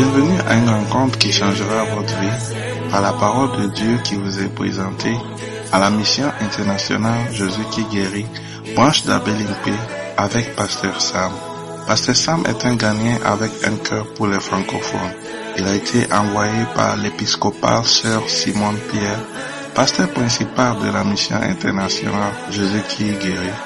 [0.00, 2.54] Bienvenue à une rencontre qui changera votre vie
[2.90, 5.14] par la parole de Dieu qui vous est présentée
[5.72, 8.24] à la mission internationale Jésus qui guérit,
[8.74, 9.76] branche d'Abelimpe
[10.16, 11.32] avec Pasteur Sam.
[11.86, 15.12] Pasteur Sam est un Ghanéen avec un cœur pour les francophones.
[15.58, 19.20] Il a été envoyé par l'épiscopal Sœur Simone Pierre,
[19.74, 23.60] pasteur principal de la mission internationale Jésus qui guérit,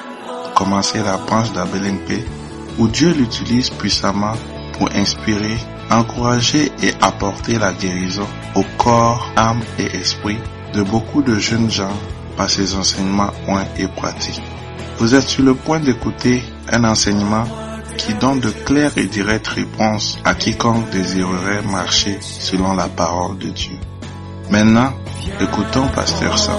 [0.53, 2.27] commencer la branche d'Abelimpe
[2.77, 4.33] où Dieu l'utilise puissamment
[4.73, 5.57] pour inspirer,
[5.91, 10.37] encourager et apporter la guérison au corps, âme et esprit
[10.73, 11.93] de beaucoup de jeunes gens
[12.37, 14.41] par ses enseignements points et pratiques.
[14.97, 17.45] Vous êtes sur le point d'écouter un enseignement
[17.97, 23.49] qui donne de claires et directes réponses à quiconque désirerait marcher selon la parole de
[23.49, 23.77] Dieu.
[24.49, 24.93] Maintenant,
[25.39, 26.55] écoutons Pasteur Sam.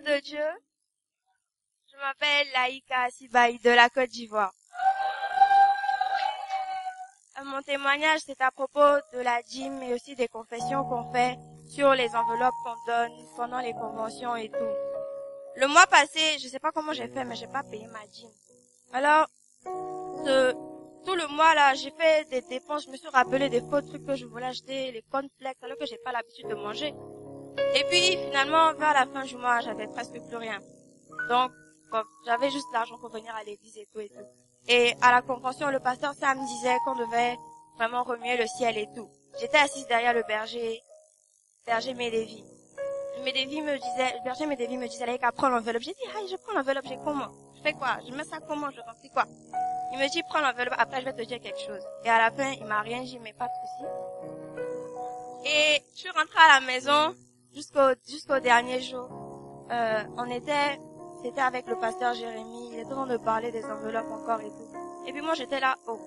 [0.00, 0.48] De Dieu.
[1.90, 4.52] Je m'appelle Laïka Sibaï de la Côte d'Ivoire.
[7.38, 8.80] Euh, Mon témoignage, c'est à propos
[9.12, 11.36] de la dîme et aussi des confessions qu'on fait
[11.68, 14.74] sur les enveloppes qu'on donne pendant les conventions et tout.
[15.56, 18.30] Le mois passé, je sais pas comment j'ai fait, mais j'ai pas payé ma dîme.
[18.94, 19.26] Alors,
[21.04, 24.06] tout le mois là, j'ai fait des dépenses, je me suis rappelé des faux trucs
[24.06, 26.94] que je voulais acheter, les cornflakes, alors que j'ai pas l'habitude de manger.
[27.74, 30.60] Et puis finalement, vers la fin du mois, j'avais presque plus rien.
[31.28, 31.52] Donc,
[32.26, 34.26] j'avais juste l'argent pour venir à l'église et tout et tout.
[34.68, 37.36] Et à la convention, le pasteur Sam disait qu'on devait
[37.76, 39.08] vraiment remuer le ciel et tout.
[39.40, 40.80] J'étais assise derrière le berger,
[41.66, 42.44] berger Médévi.
[43.24, 45.82] Médévi me disait, le berger Médévi me disait, allez, prends l'enveloppe.
[45.82, 47.28] J'ai dit, ah, je prends l'enveloppe, j'ai comment?
[47.56, 47.98] Je fais quoi?
[48.06, 48.70] Je mets ça comment?
[48.70, 49.24] Je remplis quoi?
[49.92, 51.82] Il me dit, prends l'enveloppe, après je vais te dire quelque chose.
[52.04, 53.84] Et à la fin, il m'a rien dit, mais pas de souci.
[55.44, 57.14] Et je suis rentrée à la maison
[57.54, 59.08] jusqu'au jusqu'au dernier jour.
[59.70, 60.80] Euh, on était,
[61.22, 62.70] c'était avec le pasteur Jérémie.
[62.72, 64.68] Il était en train de parler des enveloppes encore et tout.
[65.06, 65.98] Et puis moi j'étais là, oh,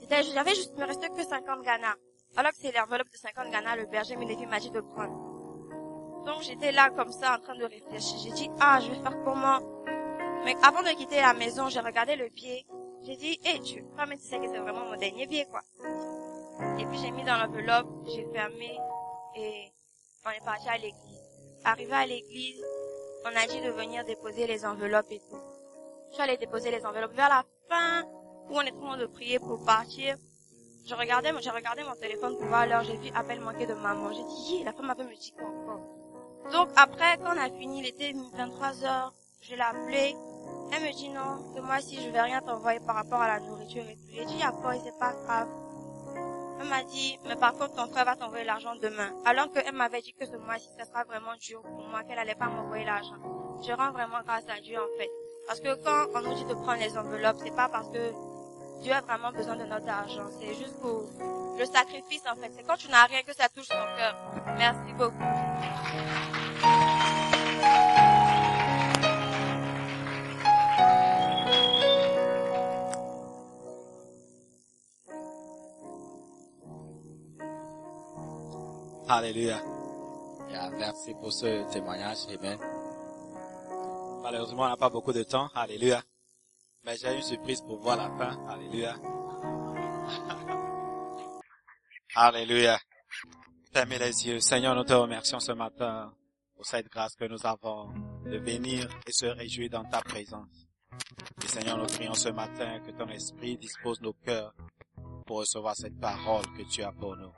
[0.00, 1.94] C'était- j'avais juste, me restait que 50 Ghana.
[2.36, 6.24] Alors que c'est l'enveloppe de 50 Ghana, le berger m'a dit de prendre.
[6.24, 8.18] Donc j'étais là comme ça en train de réfléchir.
[8.22, 9.58] J'ai dit, ah, je vais faire comment
[10.44, 12.66] Mais avant de quitter la maison, j'ai regardé le pied.
[13.02, 15.62] J'ai dit, hé, tu pas mais tu sais que c'est vraiment mon dernier pied, quoi.
[16.78, 18.78] Et puis j'ai mis dans l'enveloppe, j'ai fermé
[19.36, 19.72] et
[20.28, 21.22] on est parti à l'église.
[21.64, 22.62] Arrivé à l'église,
[23.24, 25.40] on a dit de venir déposer les enveloppes et tout.
[26.08, 27.14] Je suis allée déposer les enveloppes.
[27.14, 28.04] Vers la fin,
[28.48, 30.16] où on est en train de prier pour partir,
[30.86, 34.12] je regardais, j'ai regardé mon téléphone pour voir l'heure, j'ai vu appel manqué de maman.
[34.12, 35.80] J'ai dit, la femme avait me dit encore?
[36.52, 40.16] Donc après, quand on a fini, il était 23 heures, je l'ai appelée.
[40.72, 43.40] Elle me dit non, que moi si je vais rien t'envoyer par rapport à la
[43.40, 44.12] nourriture et tout.
[44.12, 45.48] J'ai dit, quoi, c'est pas grave.
[46.60, 49.10] Elle m'a dit, mais par contre, ton frère va t'envoyer l'argent demain.
[49.24, 52.34] Alors qu'elle m'avait dit que ce mois-ci, ça sera vraiment dur pour moi, qu'elle allait
[52.34, 53.16] pas m'envoyer l'argent.
[53.66, 55.10] Je rends vraiment grâce à Dieu, en fait.
[55.46, 58.12] Parce que quand on nous dit de prendre les enveloppes, c'est pas parce que
[58.82, 60.26] Dieu a vraiment besoin de notre argent.
[60.40, 61.04] C'est juste pour
[61.58, 62.50] le sacrifice, en fait.
[62.56, 64.16] C'est quand tu n'as rien que ça touche ton cœur.
[64.56, 66.17] Merci beaucoup.
[79.10, 79.58] Alléluia.
[80.50, 82.26] Yeah, merci pour ce témoignage.
[82.28, 82.58] Amen.
[84.22, 85.48] Malheureusement, on n'a pas beaucoup de temps.
[85.54, 86.02] Alléluia.
[86.84, 88.38] Mais j'ai une surprise pour voir la fin.
[88.46, 88.96] Alléluia.
[92.14, 92.78] Alléluia.
[93.72, 94.40] Fermez les yeux.
[94.40, 96.12] Seigneur, nous te remercions ce matin
[96.54, 97.88] pour cette grâce que nous avons
[98.26, 100.68] de venir et se réjouir dans ta présence.
[101.42, 104.52] Et Seigneur, nous prions ce matin que ton esprit dispose nos cœurs
[105.24, 107.32] pour recevoir cette parole que tu as pour nous.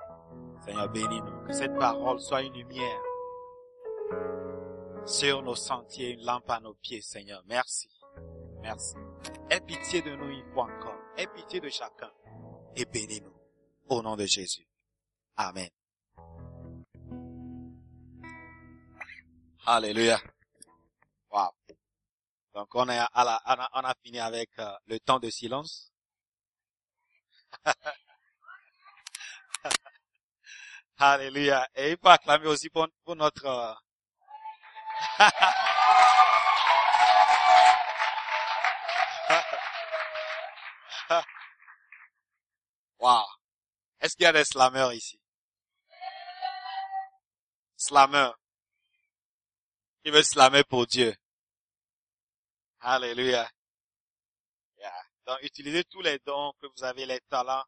[0.64, 1.46] Seigneur, bénis-nous.
[1.46, 3.00] Que cette parole soit une lumière
[5.06, 7.42] sur nos sentiers, une lampe à nos pieds, Seigneur.
[7.46, 7.88] Merci.
[8.62, 8.94] Merci.
[9.48, 10.98] Aie pitié de nous une fois encore.
[11.16, 12.10] Aie pitié de chacun.
[12.76, 13.34] Et bénis-nous.
[13.88, 14.66] Au nom de Jésus.
[15.36, 15.68] Amen.
[19.66, 20.20] Alléluia.
[21.30, 21.50] Wow.
[22.54, 23.08] Donc on a,
[23.74, 25.92] on a fini avec euh, le temps de silence.
[31.02, 31.66] Alléluia.
[31.74, 33.46] Et il faut acclamer aussi pour, pour notre...
[33.46, 33.72] euh,
[43.00, 43.24] wow.
[43.98, 45.18] Est-ce qu'il y a des slammeurs ici?
[47.76, 48.38] Slammeurs.
[50.04, 51.14] Qui veut slammer pour Dieu?
[52.80, 53.50] Alléluia.
[54.76, 55.02] Yeah.
[55.26, 57.64] Donc, utilisez tous les dons que vous avez, les talents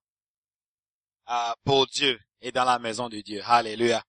[1.65, 3.41] pour Dieu et dans la maison de Dieu.
[3.45, 4.05] Alléluia.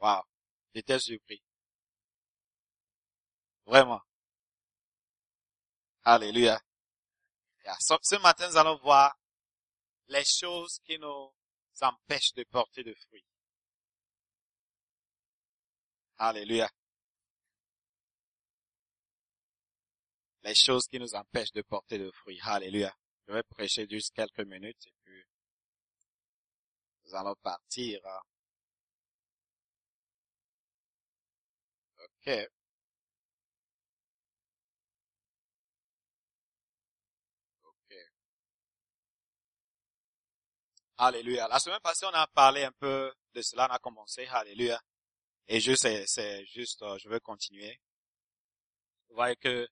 [0.00, 0.22] Wow.
[0.74, 1.42] J'étais surpris.
[3.66, 4.00] Vraiment.
[6.04, 6.60] Alléluia.
[7.80, 9.16] Ce matin, nous allons voir
[10.08, 11.32] les choses qui nous
[11.80, 13.24] empêchent de porter de fruits.
[16.18, 16.68] Alléluia.
[20.42, 22.40] Les choses qui nous empêchent de porter de fruits.
[22.42, 22.92] Alléluia.
[23.26, 25.24] Je vais prêcher juste quelques minutes et puis
[27.04, 28.00] nous allons partir.
[28.06, 28.20] hein.
[31.98, 32.28] Ok.
[37.64, 37.92] Ok.
[40.96, 41.48] Alléluia.
[41.48, 44.26] La semaine passée, on a parlé un peu de cela, on a commencé.
[44.28, 44.80] Alléluia.
[45.48, 47.80] Et je c'est, c'est juste, euh, je veux continuer.
[49.08, 49.68] Vous voyez que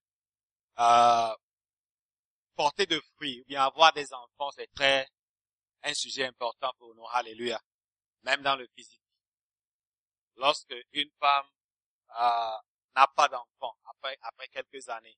[0.81, 1.35] euh,
[2.61, 5.09] porter de fruits ou bien avoir des enfants, c'est très
[5.83, 7.07] un sujet important pour nous.
[7.09, 7.59] Alléluia.
[8.23, 9.01] Même dans le physique.
[10.37, 11.49] Lorsque une femme
[12.21, 12.59] euh,
[12.95, 15.17] n'a pas d'enfant après après quelques années,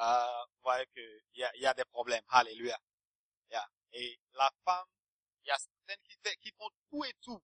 [0.00, 2.24] euh, vous voyez que il y a, y a des problèmes.
[2.30, 2.76] Alléluia.
[3.52, 3.68] Yeah.
[3.92, 4.88] Et la femme,
[5.44, 7.40] il y a certaines qui font tout et tout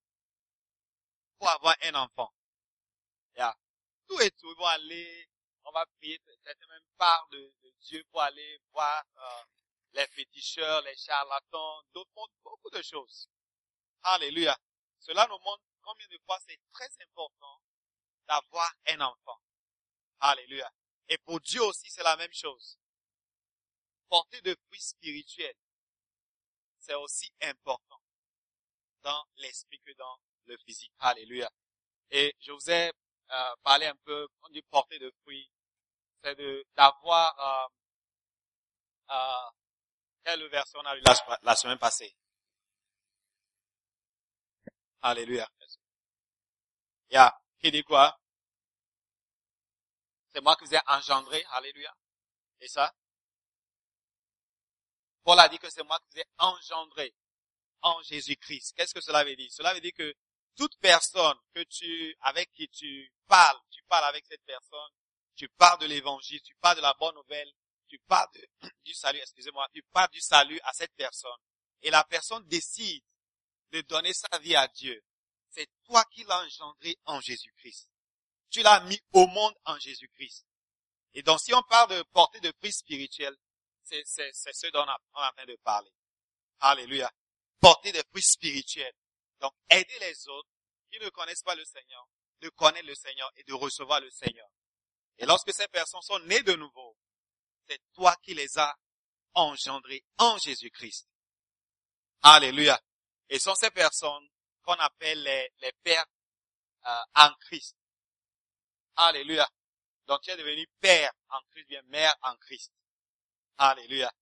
[1.39, 2.35] pour avoir un enfant.
[3.37, 3.57] Yeah.
[4.09, 4.51] Tout et tout.
[4.51, 5.29] Ils vont aller,
[5.67, 9.45] on va prier, certains même parlent de, de Dieu pour aller voir euh,
[9.93, 12.11] les féticheurs, les charlatans, d'autres
[12.43, 13.29] beaucoup de choses.
[14.03, 14.57] Alléluia.
[15.01, 17.61] Cela nous montre combien de fois c'est très important
[18.27, 19.41] d'avoir un enfant.
[20.21, 20.73] Alléluia.
[21.09, 22.79] Et pour Dieu aussi, c'est la même chose.
[24.09, 25.57] Porter de fruits spirituels,
[26.79, 28.01] c'est aussi important
[29.03, 30.93] dans l'esprit que dans le physique.
[30.99, 31.51] Alléluia.
[32.11, 32.93] Et je vous ai
[33.31, 35.51] euh, parlé un peu, on dit porter de fruits,
[36.23, 39.51] c'est de d'avoir euh, euh,
[40.25, 41.03] quelle version on a eu
[41.43, 42.15] la, semaine passée?
[45.03, 45.49] Alléluia.
[47.11, 48.19] Ya, qui dit quoi?
[50.33, 51.45] C'est moi qui vous ai engendré.
[51.51, 51.95] Alléluia.
[52.61, 52.93] Et ça?
[55.23, 57.15] Paul a dit que c'est moi qui vous ai engendré
[57.83, 58.75] en Jésus-Christ.
[58.77, 59.51] Qu'est-ce que cela veut dire?
[59.53, 60.15] Cela veut dire que
[60.57, 64.91] toute personne que tu, avec qui tu parles, tu parles avec cette personne,
[65.37, 67.51] tu parles de l'évangile, tu parles de la bonne nouvelle,
[67.89, 71.39] tu parles de- du salut, excusez-moi, tu parles du salut à cette personne.
[71.83, 73.03] Et la personne décide
[73.71, 75.01] de donner sa vie à Dieu.
[75.51, 77.89] C'est toi qui l'as engendré en Jésus-Christ.
[78.51, 80.47] Tu l'as mis au monde en Jésus-Christ.
[81.15, 83.37] Et donc, si on parle de porter de fruits spirituels,
[83.83, 85.91] c'est, c'est, c'est ce dont on a- on est en train de parler.
[86.61, 87.11] Alléluia.
[87.61, 88.95] Porter des fruits spirituels.
[89.41, 90.49] Donc, aider les autres
[90.91, 92.07] qui ne connaissent pas le Seigneur,
[92.41, 94.46] de connaître le Seigneur et de recevoir le Seigneur.
[95.19, 96.97] Et lorsque ces personnes sont nées de nouveau,
[97.69, 98.77] c'est toi qui les as
[99.35, 101.09] engendrés en Jésus-Christ.
[102.23, 102.81] Alléluia.
[103.29, 104.29] Et sont ces personnes
[104.63, 106.07] qu'on appelle les, les pères
[106.87, 107.77] euh, en Christ.
[108.97, 109.49] Alléluia.
[110.07, 112.73] Donc tu es devenu père en Christ, bien mère en Christ.
[113.59, 114.13] Alléluia.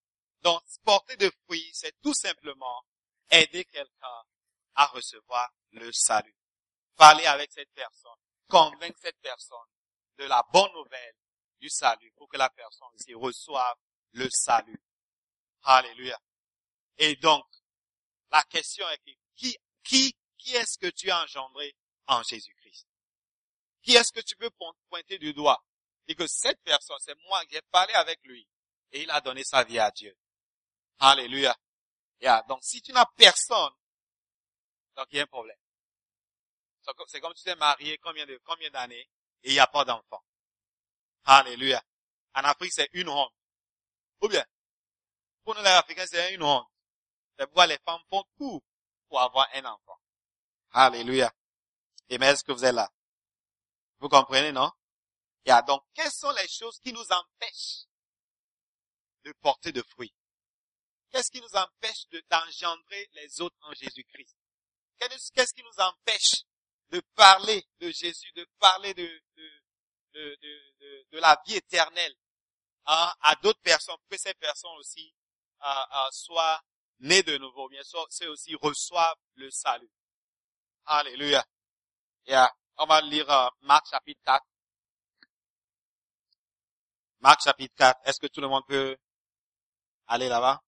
[0.43, 2.85] Donc porter de fruits, c'est tout simplement
[3.31, 4.23] aider quelqu'un
[4.75, 6.35] à recevoir le salut.
[6.97, 8.19] Parler avec cette personne,
[8.49, 9.67] convaincre cette personne
[10.19, 11.15] de la bonne nouvelle
[11.61, 13.77] du salut pour que la personne aussi reçoive
[14.13, 14.81] le salut.
[15.63, 16.21] Alléluia.
[16.99, 17.45] Et donc,
[18.31, 19.01] la question est
[19.35, 21.75] qui, qui, qui est-ce que tu as engendré
[22.07, 22.87] en Jésus-Christ?
[23.83, 24.51] Qui est-ce que tu peux
[24.89, 25.65] pointer du doigt?
[26.07, 28.47] Et que cette personne, c'est moi, j'ai parlé avec lui
[28.93, 30.17] et il a donné sa vie à Dieu.
[30.99, 31.57] Alléluia.
[32.21, 32.43] Yeah.
[32.49, 33.73] Donc, si tu n'as personne,
[34.97, 35.59] donc il y a un problème.
[36.83, 39.09] C'est comme- comme tu t'es marié combien de, combien d'années?
[39.45, 40.25] Et il n'y a pas d'enfant.
[41.25, 41.83] Alléluia.
[42.35, 43.33] En Afrique, c'est une honte.
[44.23, 44.45] Ou bien,
[45.45, 46.67] pour nous les Africains, c'est une honte.
[47.39, 48.63] C'est pourquoi les femmes font tout
[49.09, 49.99] pour avoir un enfant.
[50.73, 51.33] Alléluia.
[52.09, 52.91] Et mais est-ce que vous êtes là?
[53.99, 54.71] Vous comprenez, non?
[55.47, 55.63] Yeah.
[55.63, 57.85] Donc, quelles sont les choses qui nous empêchent
[59.25, 60.15] de porter de fruits?
[61.11, 64.37] Qu'est-ce qui nous empêche de- d'engendrer les autres en Jésus-Christ?
[64.99, 66.45] Qu'est-ce qui nous empêche
[66.91, 69.03] de parler de Jésus, de parler de,
[69.37, 69.51] de,
[70.15, 72.15] de, de, de- la vie éternelle
[72.85, 75.15] à, à d'autres personnes, que ces personnes aussi
[75.63, 76.61] euh, euh, soient
[77.01, 79.91] nées de nouveau, bien sûr, ceux aussi reçoivent le salut.
[80.87, 81.45] Alléluia.
[82.27, 82.53] Yeah.
[82.77, 84.45] On va lire euh, Marc chapitre 4.
[87.21, 88.01] Marc chapitre 4.
[88.05, 88.97] Est-ce que tout le monde peut
[90.07, 90.64] aller là-bas?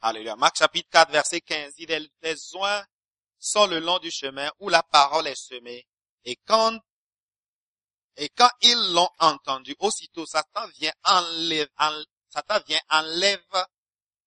[0.00, 0.36] Alléluia.
[0.36, 1.74] Marc chapitre 4, verset 15.
[1.78, 2.84] Il dit, les oins
[3.38, 5.86] sont le long du chemin où la parole est semée,
[6.24, 6.78] Et quand,
[8.16, 13.42] et quand ils l'ont entendu, aussitôt Satan vient enlève, en- Satan vient enlève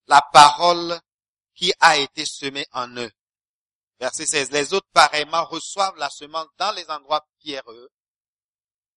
[0.07, 0.99] la parole
[1.55, 3.11] qui a été semée en eux.
[3.99, 4.51] Verset 16.
[4.51, 7.89] Les autres, pareillement, reçoivent la semence dans les endroits pierreux.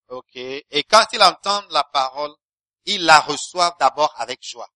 [0.09, 0.37] OK.
[0.37, 2.35] Et quand ils entendent la parole,
[2.87, 4.69] ils la reçoivent d'abord avec joie.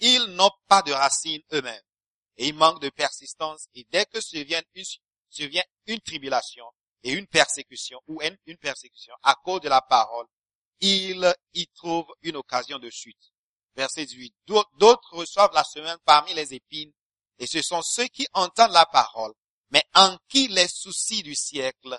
[0.00, 1.82] Ils n'ont pas de racines eux-mêmes.
[2.36, 3.68] Et ils manquent de persistance.
[3.74, 6.66] Et dès que survient une, une tribulation
[7.02, 10.26] et une persécution, ou une, persécution à cause de la parole,
[10.80, 13.32] ils y trouvent une occasion de chute.
[13.74, 14.34] Verset 18.
[14.46, 16.92] D'autres reçoivent la semaine parmi les épines,
[17.38, 19.32] et ce sont ceux qui entendent la parole,
[19.70, 21.98] mais en qui les soucis du siècle,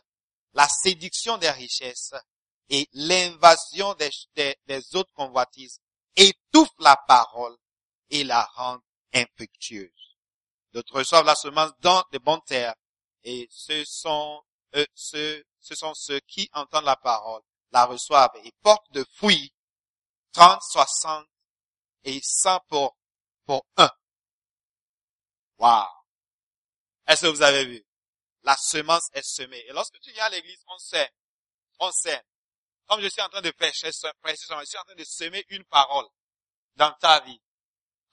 [0.53, 2.13] la séduction des richesses
[2.69, 5.79] et l'invasion des autres convoitises
[6.15, 7.55] étouffent la parole
[8.09, 8.81] et la rendent
[9.13, 10.17] infructueuse.
[10.73, 12.75] D'autres reçoivent la semence dans de bonnes terres,
[13.23, 14.41] et ce sont
[14.75, 19.53] eux, ceux, ce sont ceux qui entendent la parole, la reçoivent et portent de fruits
[20.33, 21.27] 30, 60
[22.03, 22.97] et 100 pour,
[23.45, 23.89] pour un.
[25.57, 25.87] Wow.
[27.07, 27.83] Est-ce que vous avez vu?
[28.43, 29.65] La semence est semée.
[29.67, 31.09] Et lorsque tu viens à l'église, on sème.
[31.79, 32.21] On sème.
[32.87, 36.05] Comme je suis en train de prêcher, je suis en train de semer une parole
[36.75, 37.41] dans ta vie.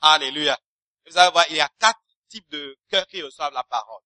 [0.06, 0.58] Alléluia.
[1.06, 4.02] Vous allez voir, il y a quatre types de cœurs qui reçoivent la parole.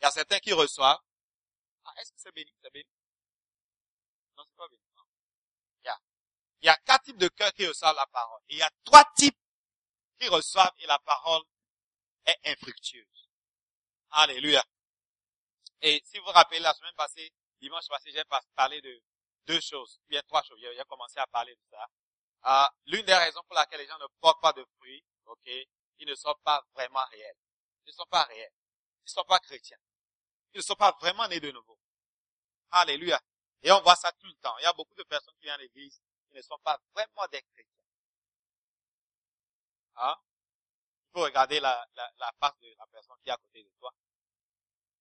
[0.00, 0.98] Il y a certains qui reçoivent.
[1.84, 2.50] Ah, est-ce que c'est béni?
[2.62, 2.88] C'est béni?
[4.38, 4.82] Non, c'est pas béni.
[4.96, 5.02] Non.
[6.62, 8.40] Il y a, quatre types de cœurs qui reçoivent la parole.
[8.48, 9.38] Il y a trois types
[10.18, 11.42] qui reçoivent et la parole
[12.24, 13.28] est infructueuse.
[14.12, 14.64] Alléluia.
[15.82, 18.24] Et si vous vous rappelez, la semaine passée, dimanche passé, j'ai
[18.56, 19.02] parlé de
[19.46, 20.00] deux choses.
[20.10, 20.58] A trois choses.
[20.58, 21.86] J'ai commencé à parler de ça.
[22.46, 25.46] Euh, L'une des raisons pour laquelle les gens ne portent pas de fruits, ok,
[25.98, 27.36] ils ne sont pas vraiment réels.
[27.86, 28.52] Ils ne sont pas réels.
[29.02, 29.78] Ils ne sont pas chrétiens.
[30.54, 31.78] Ils ne sont pas vraiment nés de nouveau.
[32.70, 33.20] Alléluia.
[33.62, 34.56] Et on voit ça tout le temps.
[34.58, 37.26] Il y a beaucoup de personnes qui viennent à l'église qui ne sont pas vraiment
[37.32, 37.72] des chrétiens.
[39.96, 40.14] Hein?
[41.08, 43.70] Il faut regarder la, la, la face de la personne qui est à côté de
[43.78, 43.92] toi.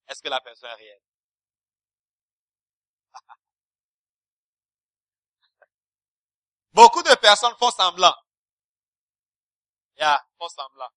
[0.08, 1.02] Est-ce que la personne est réelle?
[6.78, 8.16] Beaucoup de personnes font semblant.
[9.98, 10.90] Yeah, font semblant.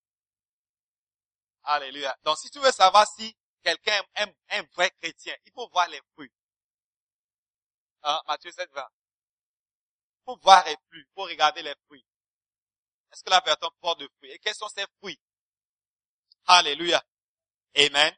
[1.63, 2.15] Alléluia.
[2.23, 6.03] Donc, si tu veux savoir si quelqu'un est un vrai chrétien, il faut voir les
[6.13, 6.31] fruits.
[8.03, 8.83] Hein, Matthieu 7, 20.
[8.83, 12.05] Il faut voir les fruits, il faut regarder les fruits.
[13.11, 14.33] Est-ce que la personne porte de fruits?
[14.33, 15.19] Et quels sont ces fruits?
[16.45, 17.03] Alléluia.
[17.75, 18.15] Amen.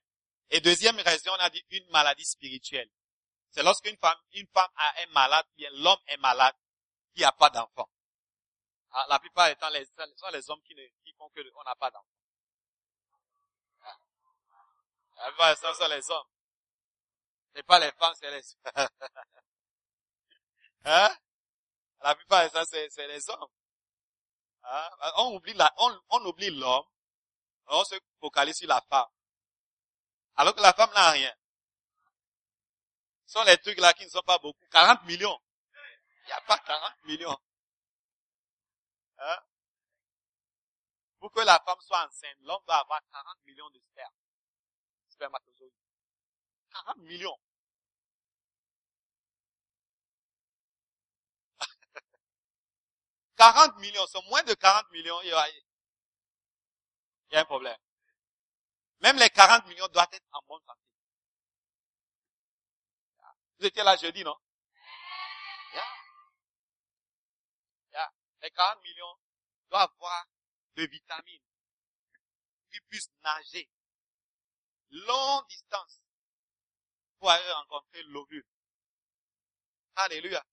[0.51, 2.91] Et deuxième raison, on a dit une maladie spirituelle.
[3.53, 6.57] C'est lorsqu'une femme, une femme a un malade, bien l'homme est malade,
[7.15, 7.89] qui n'a pas d'enfant.
[8.91, 11.63] Ah, la plupart du temps, ce sont les hommes qui, ne, qui font que on
[11.65, 12.07] n'a pas d'enfant.
[15.17, 16.27] La plupart du temps, ce sont les hommes.
[17.55, 18.43] C'est pas les femmes, c'est les
[20.85, 21.17] hein?
[22.01, 23.51] La plupart du temps, c'est les hommes.
[24.65, 24.91] Hein?
[25.17, 26.87] On oublie la, on, on oublie l'homme,
[27.67, 29.09] on se focalise sur la femme.
[30.37, 31.35] Alors que la femme n'a rien.
[33.27, 34.65] Ce sont les trucs là qui ne sont pas beaucoup.
[34.71, 35.39] 40 millions.
[36.23, 37.39] Il n'y a pas 40 millions.
[39.19, 39.39] Hein?
[41.19, 44.15] Pour que la femme soit enceinte, l'homme doit avoir 40 millions de sperme.
[45.09, 45.73] Spermatozoïdes.
[46.73, 47.39] 40 millions.
[53.37, 55.63] «40 millions, c'est moins de 40 millions, il y, a, il
[57.33, 57.77] y a un problème.
[59.01, 60.81] Même les 40 millions doivent être en bonne santé.
[63.59, 64.37] Vous étiez là jeudi, non?
[65.73, 65.83] Yeah.
[67.93, 68.11] Yeah.
[68.43, 69.19] Les 40 millions
[69.71, 70.27] doivent avoir
[70.77, 71.45] de vitamines,
[72.73, 73.71] qui puissent nager
[74.91, 76.03] longue distance
[77.19, 78.47] pour aller rencontrer l'ovule.
[79.95, 80.45] Alléluia.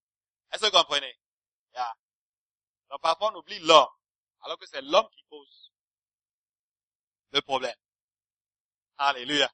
[0.52, 1.20] Est-ce que vous comprenez?
[1.74, 1.94] Yeah.
[2.90, 3.90] Donc parfois on oublie l'homme,
[4.42, 5.72] alors que c'est l'homme qui cause
[7.32, 7.78] le problème.
[8.98, 9.52] Alléluia.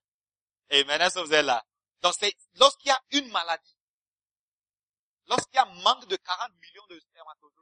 [0.69, 1.65] Et maintenant, que vous êtes là?
[2.01, 3.77] Donc c'est lorsqu'il y a une maladie,
[5.27, 7.54] lorsqu'il y a manque de 40 millions de spermatozoïdes,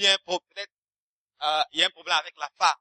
[0.00, 2.78] euh, il y a un problème avec la femme.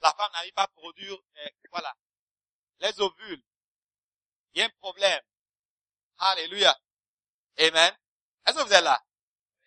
[0.00, 1.94] La femme n'arrive pas à produire, euh, voilà,
[2.80, 3.42] les ovules.
[4.54, 5.22] Il y a un problème.
[6.18, 6.76] Alléluia.
[7.58, 7.96] Amen.
[8.46, 9.04] Est-ce que vous êtes là?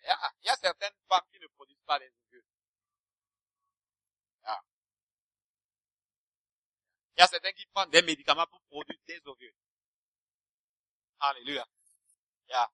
[0.00, 2.44] Il y, a, il y a certaines femmes qui ne produisent pas les ovules.
[4.44, 4.60] Ah.
[7.16, 9.54] Il y a certains qui prennent des médicaments pour produire des ovules.
[11.20, 11.66] Alléluia.
[12.48, 12.70] Yeah.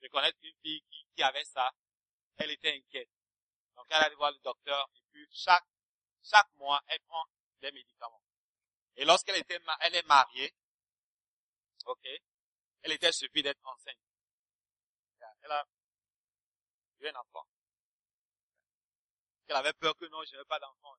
[0.00, 1.72] Je connais une fille qui, qui avait ça.
[2.38, 3.10] Elle était inquiète.
[3.76, 5.66] Donc elle allait voir le docteur et puis chaque,
[6.22, 7.24] chaque mois, elle prend
[7.60, 8.22] des médicaments.
[8.96, 10.54] Et lorsqu'elle était, elle est mariée,
[11.86, 12.08] ok,
[12.82, 13.98] elle était suffit d'être enceinte.
[15.42, 15.66] Elle a
[17.00, 17.46] eu un enfant.
[19.48, 20.94] Elle avait peur que non, je n'ai pas d'enfant.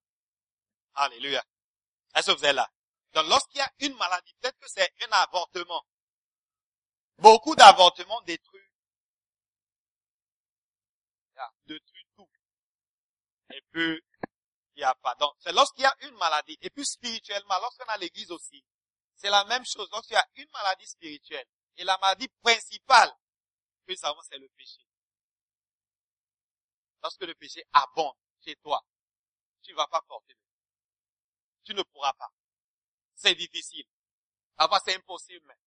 [0.93, 1.43] Alléluia.
[2.13, 2.71] Que vous êtes là?
[3.13, 5.85] Donc lorsqu'il y a une maladie, peut-être que c'est un avortement.
[7.17, 8.56] Beaucoup d'avortements détruisent,
[11.65, 12.29] détruisent tout.
[13.53, 14.01] Et puis,
[14.75, 15.15] il n'y a pas.
[15.15, 16.57] Donc, c'est lorsqu'il y a une maladie.
[16.61, 18.63] Et puis spirituellement, lorsqu'on a l'église aussi,
[19.15, 19.89] c'est la même chose.
[19.91, 23.11] Lorsqu'il y a une maladie spirituelle, et la maladie principale
[23.87, 24.81] que nous c'est le péché.
[27.01, 28.83] Lorsque le péché abonde chez toi,
[29.61, 30.35] tu ne vas pas porter
[31.63, 32.31] Tu ne pourras pas.
[33.15, 33.85] C'est difficile.
[34.55, 35.57] Parfois, c'est impossible même.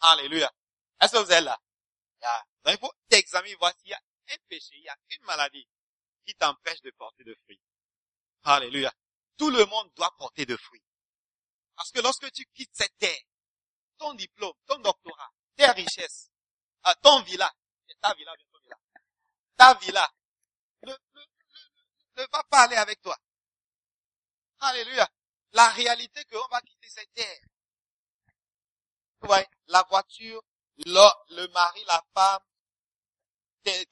[0.00, 0.52] Alléluia.
[1.00, 1.58] Est-ce que vous êtes là?
[2.64, 5.66] Donc, il faut t'examiner, voir s'il y a un péché, il y a une maladie
[6.24, 7.60] qui t'empêche de porter de fruits.
[8.44, 8.92] Alléluia.
[9.36, 10.82] Tout le monde doit porter de fruits.
[11.74, 13.22] Parce que lorsque tu quittes cette terre,
[13.98, 16.30] ton diplôme, ton doctorat, tes richesses,
[16.86, 17.52] euh, ton villa,
[18.00, 18.32] ta villa,
[19.56, 20.10] ta villa,
[20.82, 20.92] ne,
[22.32, 23.16] va pas aller avec toi.
[24.60, 25.08] Alléluia.
[25.52, 27.40] La réalité qu'on va quitter cette terre.
[29.20, 29.32] Vous
[29.66, 30.42] la voiture,
[30.84, 32.42] le, le mari, la femme,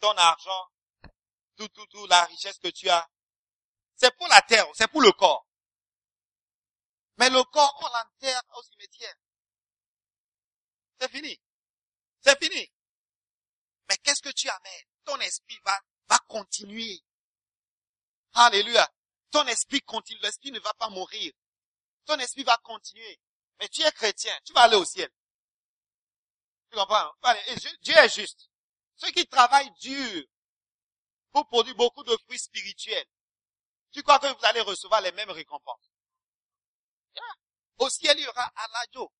[0.00, 0.70] ton argent,
[1.56, 3.08] tout, tout, tout, la richesse que tu as,
[3.96, 5.46] c'est pour la terre, c'est pour le corps.
[7.16, 9.14] Mais le corps, on l'enterre au cimetière.
[11.00, 11.40] C'est fini.
[12.20, 12.72] C'est fini.
[13.88, 14.86] Mais qu'est-ce que tu amènes?
[15.04, 15.78] Ton esprit va,
[16.08, 17.02] va continuer.
[18.32, 18.90] Alléluia.
[19.30, 20.20] Ton esprit continue.
[20.20, 21.32] L'esprit ne va pas mourir.
[22.04, 23.20] Ton esprit va continuer.
[23.60, 24.36] Mais tu es chrétien.
[24.44, 25.10] Tu vas aller au ciel.
[26.70, 27.12] Tu comprends?
[27.82, 28.48] Dieu est juste.
[28.96, 30.24] Ceux qui travaillent dur
[31.32, 33.06] pour produire beaucoup de fruits spirituels,
[33.92, 35.90] tu crois que vous allez recevoir les mêmes récompenses?
[37.14, 37.22] Yeah.
[37.78, 39.12] Au ciel, il y aura Aladio.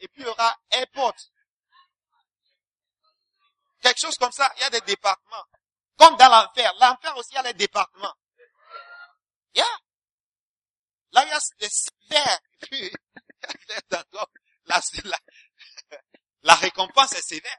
[0.00, 1.16] Et puis il y aura Airport.
[3.80, 4.52] Quelque chose comme ça.
[4.56, 5.44] Il y a des départements.
[5.96, 6.72] Comme dans l'enfer.
[6.80, 8.14] L'enfer aussi, il y a les départements.
[9.54, 9.78] Yeah.
[11.12, 12.40] Là, il y a des sphères.
[12.60, 12.92] Et puis,
[15.04, 15.18] la,
[16.42, 17.58] la récompense est sévère.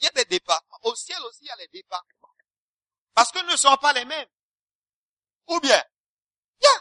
[0.00, 0.78] Il y a des départements.
[0.82, 2.34] Au ciel aussi, il y a les départements.
[3.14, 4.28] Parce que ne sommes pas les mêmes.
[5.46, 5.82] Ou bien,
[6.62, 6.80] yeah.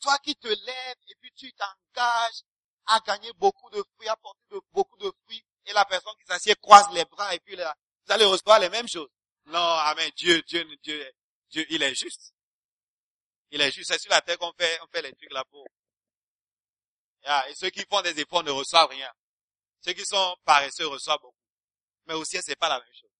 [0.00, 2.42] toi qui te lèves et puis tu t'engages
[2.86, 6.54] à gagner beaucoup de fruits, à porter beaucoup de fruits, et la personne qui s'assied
[6.56, 9.10] croise les bras et puis là, vous allez recevoir les mêmes choses.
[9.46, 10.10] Non, amen.
[10.16, 11.12] Dieu, Dieu, Dieu,
[11.50, 12.32] Dieu, il est juste.
[13.50, 13.90] Il est juste.
[13.90, 15.66] C'est sur la terre qu'on fait, on fait les trucs là pour.
[17.24, 17.50] Yeah.
[17.50, 19.12] Et ceux qui font des efforts ne reçoivent rien.
[19.84, 21.37] Ceux qui sont paresseux reçoivent beaucoup.
[22.08, 23.10] Mais au ciel, c'est pas la même chose.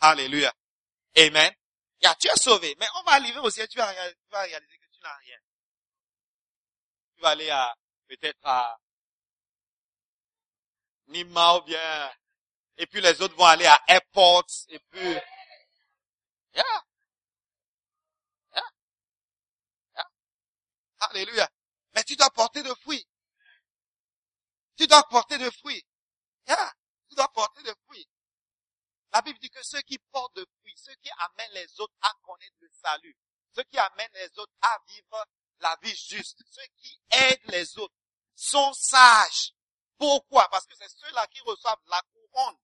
[0.00, 0.52] Alléluia.
[1.16, 1.54] Amen.
[2.02, 2.74] Yeah, tu es sauvé.
[2.78, 5.38] Mais on va arriver au ciel, tu vas, réaliser, que tu n'as rien.
[7.14, 7.74] Tu vas aller à,
[8.08, 8.76] peut-être à
[11.06, 12.12] Nima ou bien,
[12.76, 15.16] et puis les autres vont aller à Airport, et puis.
[16.54, 16.84] Yeah.
[20.98, 21.48] Alléluia.
[21.94, 23.06] Mais tu dois porter de fruits.
[24.76, 25.84] Tu dois porter de fruits.
[26.48, 26.72] Yeah.
[27.14, 28.08] Tu dois porter de fruits.
[29.12, 32.12] La Bible dit que ceux qui portent de fruits, ceux qui amènent les autres à
[32.24, 33.16] connaître le salut,
[33.54, 35.24] ceux qui amènent les autres à vivre
[35.60, 37.94] la vie juste, ceux qui aident les autres,
[38.34, 39.52] sont sages.
[39.96, 40.48] Pourquoi?
[40.48, 42.58] Parce que c'est ceux-là qui reçoivent la couronne.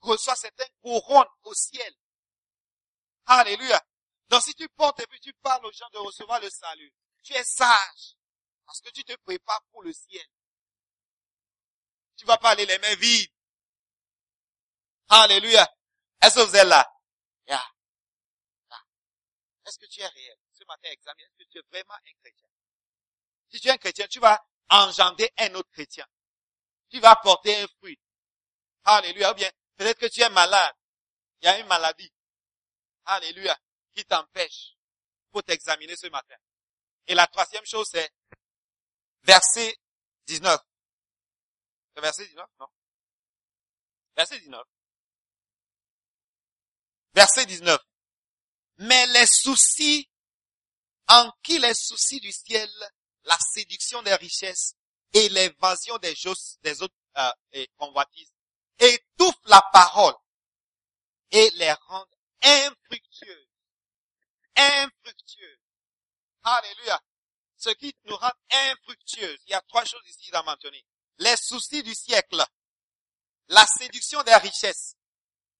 [0.00, 1.94] Reçoivent certaines couronnes au ciel.
[3.24, 3.82] Alléluia.
[4.28, 7.32] Donc si tu portes et puis tu parles aux gens de recevoir le salut, tu
[7.32, 8.18] es sage.
[8.66, 10.26] Parce que tu te prépares pour le ciel.
[12.20, 13.32] Tu vas pas aller les mains vides.
[15.08, 15.66] Alléluia.
[16.20, 16.86] Est-ce que vous êtes là?
[17.48, 17.64] Yeah.
[19.64, 20.36] Est-ce que tu es réel?
[20.52, 21.24] Ce matin, examine.
[21.24, 22.46] Est-ce que tu es vraiment un chrétien?
[23.48, 26.06] Si tu es un chrétien, tu vas engendrer un autre chrétien.
[26.90, 27.98] Tu vas porter un fruit.
[28.84, 29.30] Alléluia.
[29.30, 30.74] Ou bien, peut-être que tu es malade.
[31.40, 32.12] Il y a une maladie.
[33.06, 33.58] Alléluia.
[33.94, 34.76] Qui t'empêche.
[35.30, 36.36] Pour t'examiner ce matin.
[37.06, 38.12] Et la troisième chose, c'est
[39.22, 39.74] verset
[40.26, 40.60] 19.
[42.00, 42.46] Verset 19?
[42.58, 42.66] Non.
[44.16, 44.62] Verset 19.
[47.14, 47.80] Verset 19.
[48.78, 50.08] Mais les soucis,
[51.08, 52.70] en qui les soucis du ciel,
[53.24, 54.74] la séduction des richesses
[55.12, 56.14] et l'évasion des
[56.62, 58.32] des autres euh, convoitises,
[58.78, 60.14] étouffent la parole
[61.30, 63.48] et les rendent infructueuses.
[64.56, 65.58] Infructueuses.
[66.42, 67.00] Alléluia.
[67.56, 69.38] Ce qui nous rend infructueuses.
[69.46, 70.84] Il y a trois choses ici à mentionner.
[71.20, 72.42] Les soucis du siècle,
[73.48, 74.96] la séduction des richesses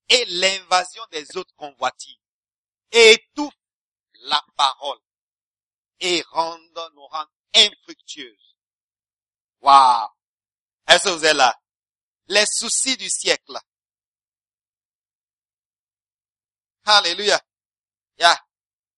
[0.09, 2.19] et l'invasion des autres convoitises
[2.91, 3.55] étouffent
[4.23, 4.99] la parole
[6.01, 8.57] et rendre, nous rendre infructueuses.
[9.61, 10.09] Waouh!
[10.89, 11.55] Est-ce que vous êtes là?
[12.29, 13.59] Les soucis du siècle.
[16.85, 17.41] Alléluia.
[18.19, 18.43] Yeah.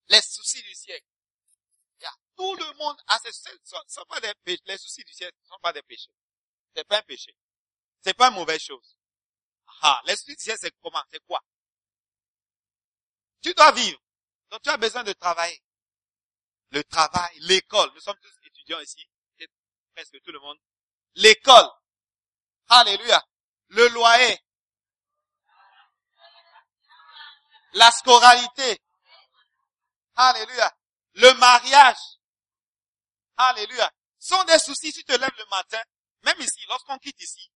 [0.08, 1.06] Les soucis du siècle.
[2.00, 2.14] Yeah.
[2.36, 4.32] Tout le monde a ces, ce sont, sont pas des.
[4.64, 6.12] Les soucis du siècle ne sont pas des péchés.
[6.74, 7.36] C'est pas un péché.
[8.00, 8.96] C'est pas une mauvaise chose.
[9.82, 11.02] Ah, les soucis du siècle, c'est comment?
[11.10, 11.42] C'est quoi?
[13.42, 13.98] Tu dois vivre.
[14.50, 15.62] Donc tu as besoin de travailler.
[16.70, 17.90] Le travail, l'école.
[17.94, 19.06] Nous sommes tous étudiants ici.
[19.94, 20.58] Presque tout le monde.
[21.16, 21.68] L'école.
[22.68, 23.22] Alléluia.
[23.68, 24.38] Le loyer.
[27.74, 28.80] La scoralité.
[30.14, 30.74] Alléluia.
[31.14, 32.18] Le mariage.
[33.36, 33.92] Alléluia.
[34.18, 34.92] Sont des soucis.
[34.92, 35.82] Si tu te lèves le matin,
[36.22, 37.50] même ici, lorsqu'on quitte ici,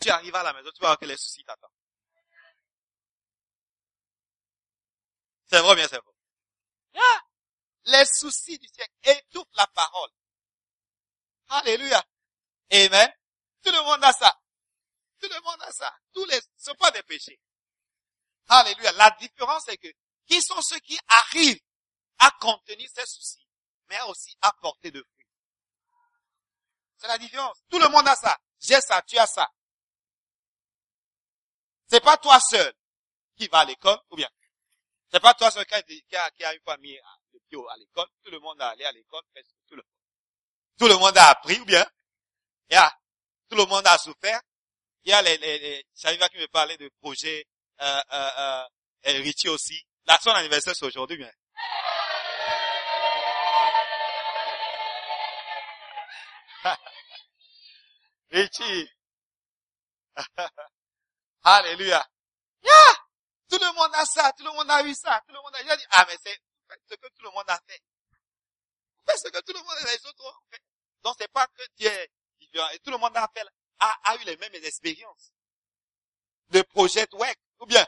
[0.00, 1.70] tu arrives à la maison, tu vas voir que les soucis t'attendent.
[5.46, 6.12] C'est vrai, bien c'est vrai?
[6.96, 7.20] Ah!
[7.86, 10.10] Les soucis du siècle étouffent la parole.
[11.48, 12.02] Alléluia.
[12.72, 13.12] Amen.
[13.62, 14.40] Tout le monde a ça.
[15.20, 15.94] Tout le monde a ça.
[16.12, 17.38] Tous les, ce sont pas des péchés.
[18.48, 18.92] Alléluia.
[18.92, 19.88] La différence est que,
[20.26, 21.60] qui sont ceux qui arrivent
[22.18, 23.46] à contenir ces soucis,
[23.88, 25.06] mais aussi à porter de.
[27.06, 27.58] La différence.
[27.70, 28.36] Tout le monde a ça.
[28.60, 29.46] J'ai ça, tu as ça.
[31.86, 32.72] C'est pas toi seul
[33.36, 34.28] qui va à l'école, ou bien.
[35.12, 35.82] C'est pas toi seul qui a,
[36.30, 36.96] qui a, a une fois mis
[37.32, 38.08] le pied à l'école.
[38.22, 39.22] Tout le monde a allé à l'école,
[39.68, 39.82] tout le,
[40.78, 41.86] tout monde a appris, ou bien.
[42.70, 42.92] Yeah.
[43.48, 44.40] Tout le monde a souffert.
[45.04, 45.86] Il y a les, les, les
[46.30, 47.46] qui me parlait de projet,
[47.82, 48.30] euh, euh,
[49.06, 49.86] euh, Richie aussi.
[50.06, 51.30] La son anniversaire, c'est aujourd'hui, bien.
[58.30, 58.88] Richie.
[61.44, 62.06] Alléluia.
[62.62, 62.94] Yeah!
[63.50, 65.76] Tout le monde a ça, tout le monde a eu ça, tout le monde a
[65.76, 66.40] dit, ah mais c'est
[66.88, 67.82] ce que tout le monde a fait.
[69.06, 70.62] Faites ce que tout le monde a les autres ont fait.
[71.02, 72.68] Donc c'est pas que Dieu est différent.
[72.70, 73.46] Et tout le monde a fait,
[73.80, 75.32] a, a eu les mêmes expériences.
[76.48, 77.38] De projet WEC.
[77.60, 77.86] Ou bien,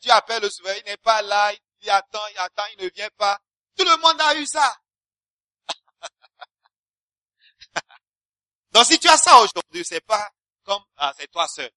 [0.00, 3.10] tu appelles le souverain, il n'est pas là, il attend, il attend, il ne vient
[3.16, 3.38] pas.
[3.76, 4.76] Tout le monde a eu ça.
[8.74, 10.28] Donc si tu as ça aujourd'hui, c'est pas
[10.64, 11.70] comme, ah, c'est toi seul.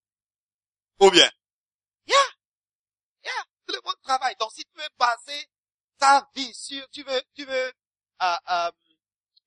[0.99, 1.29] Ou bien,
[2.07, 2.17] yeah,
[3.23, 4.35] yeah, tout le monde travaille.
[4.39, 5.47] Donc si tu veux baser
[5.99, 7.71] ta vie sur, tu veux, tu veux,
[8.23, 8.71] euh, euh,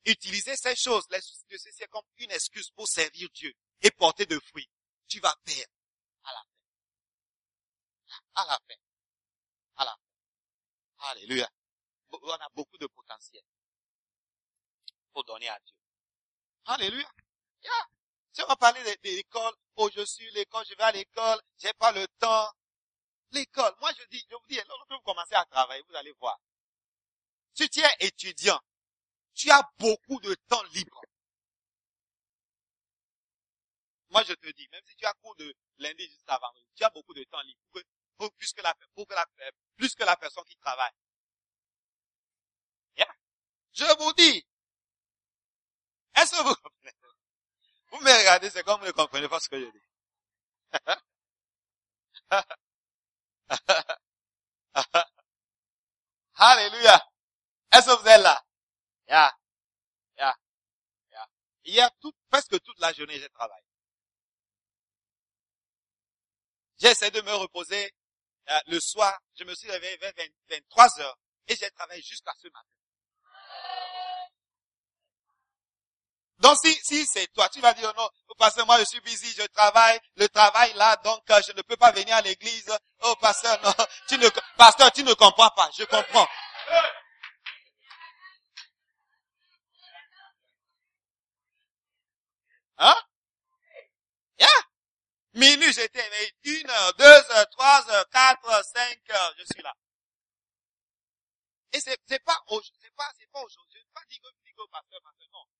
[0.04, 4.26] utiliser ces choses, les soucis de ceci comme une excuse pour servir Dieu et porter
[4.26, 4.70] de fruits,
[5.08, 5.72] tu vas perdre
[6.22, 6.42] à la
[8.06, 8.20] fin.
[8.36, 8.80] À la fin.
[9.76, 11.10] À la fin.
[11.10, 11.50] Alléluia.
[12.12, 13.42] On a beaucoup de potentiel
[15.12, 15.74] pour donner à Dieu.
[16.66, 17.10] Alléluia.
[17.62, 17.86] Yeah.
[18.32, 21.72] Si on va parler de, l'école, oh je suis l'école, je vais à l'école, j'ai
[21.74, 22.50] pas le temps.
[23.32, 26.38] L'école, moi je dis, je vous dis, lorsque vous commencez à travailler, vous allez voir.
[27.54, 28.60] Si tu es étudiant,
[29.34, 31.00] tu as beaucoup de temps libre.
[34.10, 36.90] Moi je te dis, même si tu as cours de lundi jusqu'à vendredi, tu as
[36.90, 37.60] beaucoup de temps libre.
[38.36, 39.26] Plus, que la, que la,
[39.76, 40.92] plus que la personne qui travaille.
[42.96, 43.14] Yeah.
[43.72, 44.44] Je vous dis,
[46.16, 46.54] est-ce que vous
[47.90, 49.82] vous me regardez, c'est comme vous ne comprenez pas ce que je dis.
[56.34, 57.06] Alléluia.
[57.72, 58.44] Est-ce que vous êtes là?
[59.08, 59.36] Yeah.
[60.16, 60.36] Yeah.
[61.10, 61.28] Yeah.
[61.64, 61.90] Hier,
[62.30, 63.64] presque toute la journée, j'ai travaillé.
[66.78, 67.92] J'ai essayé de me reposer
[68.48, 69.20] euh, le soir.
[69.34, 70.12] Je me suis réveillé vers
[70.48, 72.79] 23 heures et j'ai travaillé jusqu'à ce matin.
[76.40, 79.46] Donc si, si c'est toi, tu vas dire non, pasteur, moi je suis busy, je
[79.48, 82.70] travaille, le travail là, donc euh, je ne peux pas venir à l'église.
[83.02, 83.72] Oh pasteur, non,
[84.08, 84.26] tu ne,
[84.56, 86.26] pasteur, tu ne comprends pas, je comprends.
[92.78, 92.96] Hein?
[94.38, 94.48] Yeah.
[95.34, 99.74] Minuit, j'étais une heure, deux heures, trois heures, quatre, cinq heures, je suis là.
[101.74, 102.42] Et c'est, c'est pas,
[102.80, 103.80] c'est pas, c'est pas aujourd'hui.
[103.80, 104.20] Je ne pas dire
[104.72, 105.59] pasteur, pasteur, non.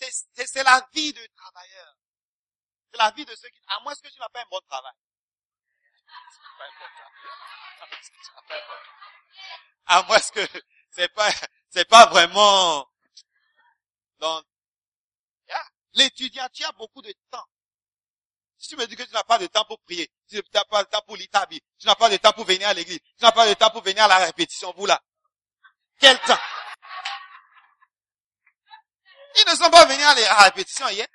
[0.00, 1.96] C'est la vie de travailleur.
[2.90, 4.92] C'est la vie de ceux qui, à moins que tu n'as pas un bon travail.
[9.86, 10.46] À moins que
[10.90, 11.30] c'est pas,
[11.70, 12.88] c'est pas vraiment,
[14.18, 14.44] donc,
[15.94, 17.46] l'étudiant, tu as beaucoup de temps.
[18.58, 20.82] Si tu me dis que tu n'as pas de temps pour prier, tu n'as pas
[20.82, 22.98] de temps pour lire ta Bible, tu n'as pas de temps pour venir à l'église,
[22.98, 25.00] tu n'as pas de temps pour venir à la répétition, vous là.
[26.00, 26.38] Quel temps?
[29.38, 31.06] Ils ne sont pas venus à la répétition hier.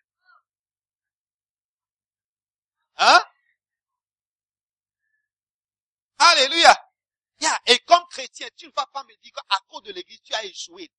[2.98, 3.24] Hein?
[6.18, 6.80] Alléluia.
[7.66, 10.46] Et comme chrétien, tu ne vas pas me dire qu'à cause de l'église, tu as
[10.46, 10.90] échoué.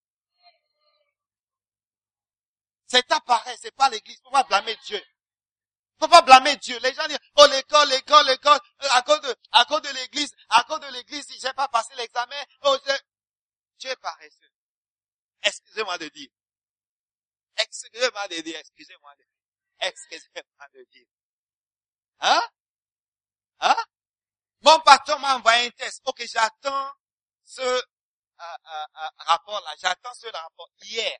[2.87, 4.21] C'est ta paresse, c'est pas l'église.
[4.23, 5.03] Faut pas blâmer Dieu.
[5.99, 6.79] Faut pas blâmer Dieu.
[6.81, 10.35] Les gens disent, oh l'école, l'école, l'école, euh, à cause de, à cause de l'église,
[10.51, 12.93] à cause de l'église, j'ai pas passé l'examen, oh, je...
[13.79, 14.51] Dieu est paresseux.
[15.43, 16.31] Excusez-moi de dire.
[17.75, 19.27] Excusez-moi de dire, excusez-moi de dire.
[19.81, 21.07] Excusez-moi de dire.
[22.21, 22.43] Hein?
[23.61, 23.85] Hein?
[24.61, 26.01] Mon patron m'a envoyé un test.
[26.05, 26.93] Ok, j'attends
[27.45, 27.83] ce euh,
[28.41, 29.75] euh, euh, rapport-là.
[29.81, 31.19] J'attends ce rapport hier.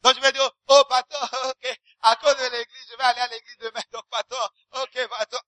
[0.00, 1.18] Donc je vais dire, oh patron,
[1.50, 3.82] ok, à cause de l'église, je vais aller à l'église demain.
[3.92, 5.40] Donc patron, ok, patron.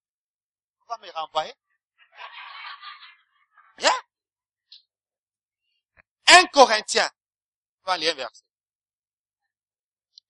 [0.81, 1.55] On va me renvoyer?
[3.79, 3.93] Bien.
[6.29, 7.11] Un Corinthien.
[7.85, 8.46] On va lire un verset.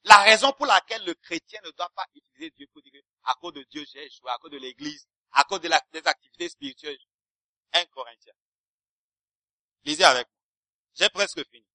[0.07, 3.53] La raison pour laquelle le chrétien ne doit pas utiliser Dieu pour dire à cause
[3.55, 6.99] de Dieu j'ai échoué, à cause de l'église, à cause des activités spirituelles.
[7.73, 8.33] Un Corinthien.
[9.85, 10.37] Lisez avec moi.
[10.95, 11.67] J'ai presque fini.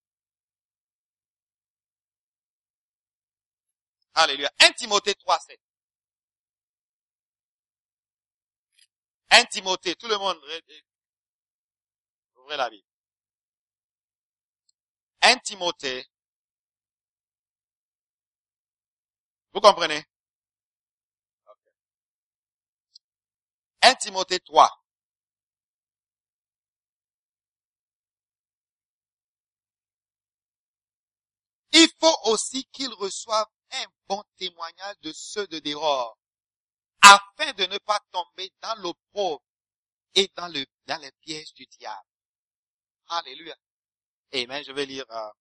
[4.13, 4.49] Alléluia.
[4.61, 5.59] 1 Timothée 3, 7.
[9.31, 10.37] 1 Timothée, tout le monde,
[12.35, 12.87] ouvrez la Bible.
[15.21, 16.07] 1 Timothée.
[19.53, 20.05] Vous comprenez?
[23.81, 24.69] 1 Timothée 3.
[31.73, 36.17] Il faut aussi qu'ils reçoivent un bon témoignage de ceux de dehors,
[37.01, 39.43] afin de ne pas tomber dans l'opprobre
[40.15, 42.07] et dans le, dans les pièges du diable.
[43.07, 43.55] Alléluia.
[44.33, 44.63] Amen.
[44.65, 45.31] Je vais lire euh,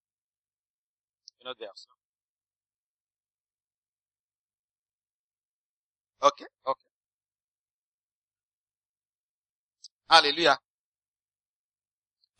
[1.40, 1.99] une autre version.
[6.22, 6.78] Ok, ok.
[10.08, 10.58] Alléluia.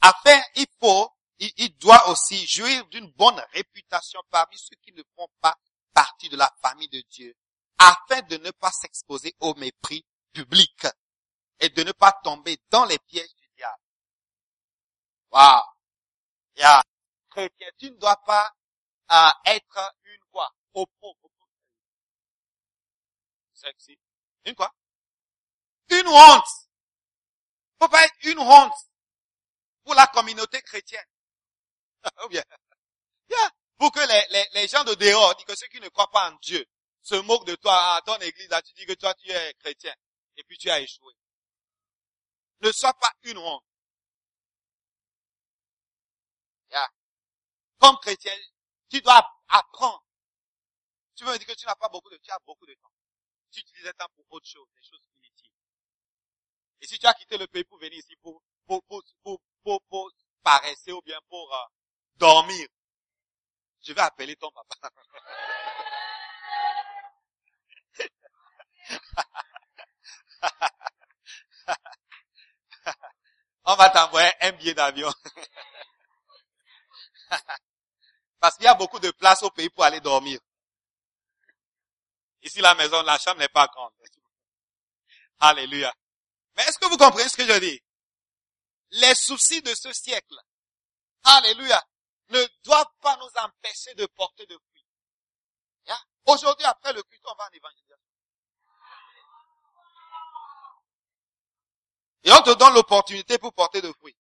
[0.03, 5.29] Afin, il faut, il, doit aussi jouir d'une bonne réputation parmi ceux qui ne font
[5.41, 5.57] pas
[5.95, 7.35] partie de la famille de Dieu,
[7.79, 10.87] afin de ne pas s'exposer au mépris public
[11.61, 13.83] et de ne pas tomber dans les pièges du diable.
[15.31, 15.65] Waouh!
[17.31, 18.53] Chrétien, tu ne dois pas
[19.13, 20.53] euh, être une quoi?
[24.45, 24.73] Une quoi?
[25.91, 26.69] Une honte.
[27.81, 28.73] Faut pas être une honte
[29.85, 31.07] pour la communauté chrétienne.
[32.25, 32.45] Ou bien,
[33.79, 36.37] pour que les, les, les gens de dehors, que ceux qui ne croient pas en
[36.43, 36.65] Dieu,
[37.03, 39.95] se moquent de toi à ton église, là, tu dis que toi tu es chrétien,
[40.37, 41.15] et puis tu as échoué.
[42.61, 43.65] Ne sois pas une honte.
[47.81, 48.37] Comme chrétien,
[48.91, 50.05] tu dois apprendre.
[51.17, 52.93] Tu veux me dire que tu n'as pas beaucoup de, tu as beaucoup de temps.
[53.51, 55.53] Tu utilises le temps pour autre chose, des choses inutiles.
[56.81, 59.83] Et si tu as quitté le pays pour venir ici pour, pour, pour, pour, pour,
[59.83, 60.11] pour
[60.43, 61.67] paresser ou bien pour euh,
[62.15, 62.67] dormir,
[63.83, 64.91] je vais appeler ton papa.
[73.65, 75.13] On va t'envoyer un billet d'avion.
[78.41, 80.41] Parce qu'il y a beaucoup de place au pays pour aller dormir.
[82.43, 83.93] Ici, la maison, la chambre n'est pas grande.
[85.41, 85.95] Alléluia.
[86.57, 87.83] Mais est-ce que vous comprenez ce que je dis?
[88.93, 90.37] Les soucis de ce siècle,
[91.25, 91.83] Alléluia,
[92.29, 94.87] ne doivent pas nous empêcher de porter de fruits.
[96.27, 97.97] Aujourd'hui, après le culte, on va en évangélisation.
[102.25, 104.17] Et on te donne l'opportunité pour porter de fruits.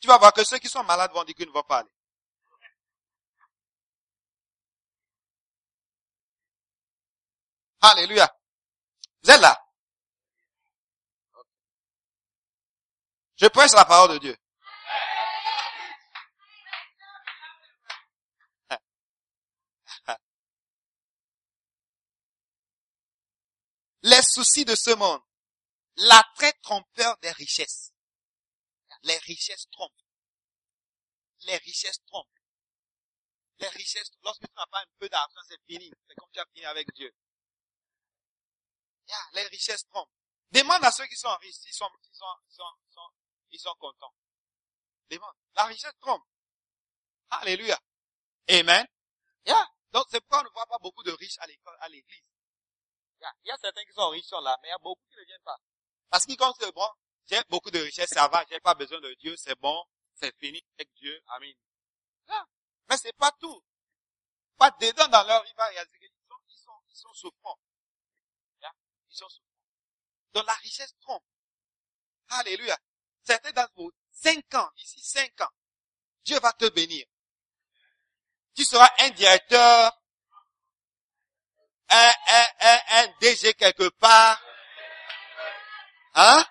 [0.00, 1.90] Tu vas voir que ceux qui sont malades vont dire qu'ils ne vont pas aller.
[7.86, 8.28] Alléluia.
[9.22, 9.62] Vous êtes là?
[13.36, 14.36] Je prêche la parole de Dieu.
[24.02, 25.20] Les soucis de ce monde,
[25.96, 27.92] l'attrait trompeur des richesses.
[29.02, 29.92] Les richesses trompent.
[31.40, 32.28] Les richesses trompent.
[33.58, 35.90] Les richesses, lorsque tu n'as pas un peu d'argent, c'est fini.
[36.06, 37.12] C'est comme tu as fini avec Dieu.
[39.06, 40.10] Yeah, les richesses trompent.
[40.50, 43.10] Demande à ceux qui sont riches ils sont, sont, sont,
[43.58, 44.12] sont contents.
[45.10, 45.34] Demande.
[45.54, 46.22] La richesse trompe.
[47.30, 47.78] Alléluia.
[48.48, 48.86] Amen.
[49.44, 49.66] Yeah.
[49.92, 52.22] Donc c'est pourquoi on ne voit pas beaucoup de riches à l'école, à l'église.
[53.20, 53.32] Yeah.
[53.44, 55.16] Il y a certains qui sont riches, sont là, mais il y a beaucoup qui
[55.16, 55.58] ne viennent pas.
[56.10, 56.88] Parce qu'ils comptent que bon,
[57.26, 60.62] j'ai beaucoup de richesses, ça va, j'ai pas besoin de Dieu, c'est bon, c'est fini
[60.78, 61.54] avec Dieu, amen.
[62.28, 62.46] Yeah.
[62.88, 63.62] Mais c'est pas tout.
[64.56, 67.58] Pas dedans dans leur vie, ils sont, ils sont, ils sont souffrants.
[70.32, 71.24] Donc la richesse trompe.
[72.28, 72.78] Alléluia.
[73.22, 75.50] C'était dans vos cinq ans, d'ici cinq ans,
[76.24, 77.06] Dieu va te bénir.
[78.54, 79.92] tu seras un directeur,
[81.88, 82.12] un,
[82.90, 84.42] un DG quelque part.
[86.14, 86.44] Hein?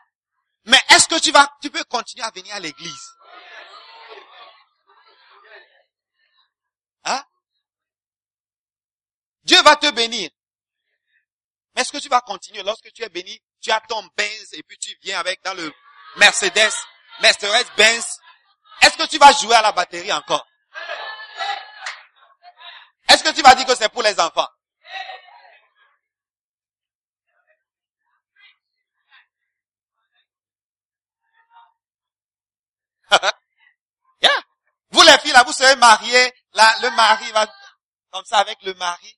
[0.66, 3.12] Mais est-ce que tu vas, tu peux continuer à venir à l'église?
[7.04, 7.24] Hein?
[9.44, 10.30] Dieu va te bénir.
[11.76, 14.64] Mais est-ce que tu vas continuer lorsque tu es béni, tu as ton Benz et
[14.64, 15.74] puis tu viens avec dans le
[16.16, 16.72] Mercedes,
[17.22, 18.20] Mercedes Benz.
[18.82, 20.46] Est-ce que tu vas jouer à la batterie encore?
[23.10, 24.48] Est-ce que tu vas dire que c'est pour les enfants?
[34.22, 34.42] yeah.
[34.92, 37.48] Vous les filles là, vous serez mariées, là, le mari va
[38.12, 39.18] comme ça avec le mari.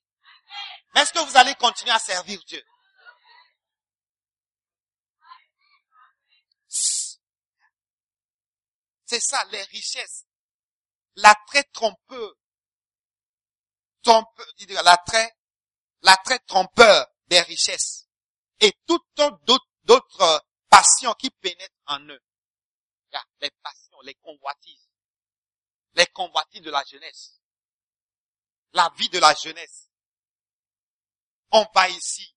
[0.94, 2.64] Mais est-ce que vous allez continuer à servir Dieu?
[9.08, 10.26] C'est ça, les richesses.
[11.16, 12.34] L'attrait trompeur.
[14.02, 14.46] Trompeur,
[14.84, 15.34] l'attrait,
[16.02, 18.06] l'attrait trompeur des richesses.
[18.60, 19.06] Et toutes
[19.84, 22.22] d'autres passions qui pénètrent en eux.
[23.40, 24.88] Les passions, les convoitises.
[25.94, 27.40] Les convoitises de la jeunesse.
[28.72, 29.87] La vie de la jeunesse.
[31.50, 32.34] On va ici.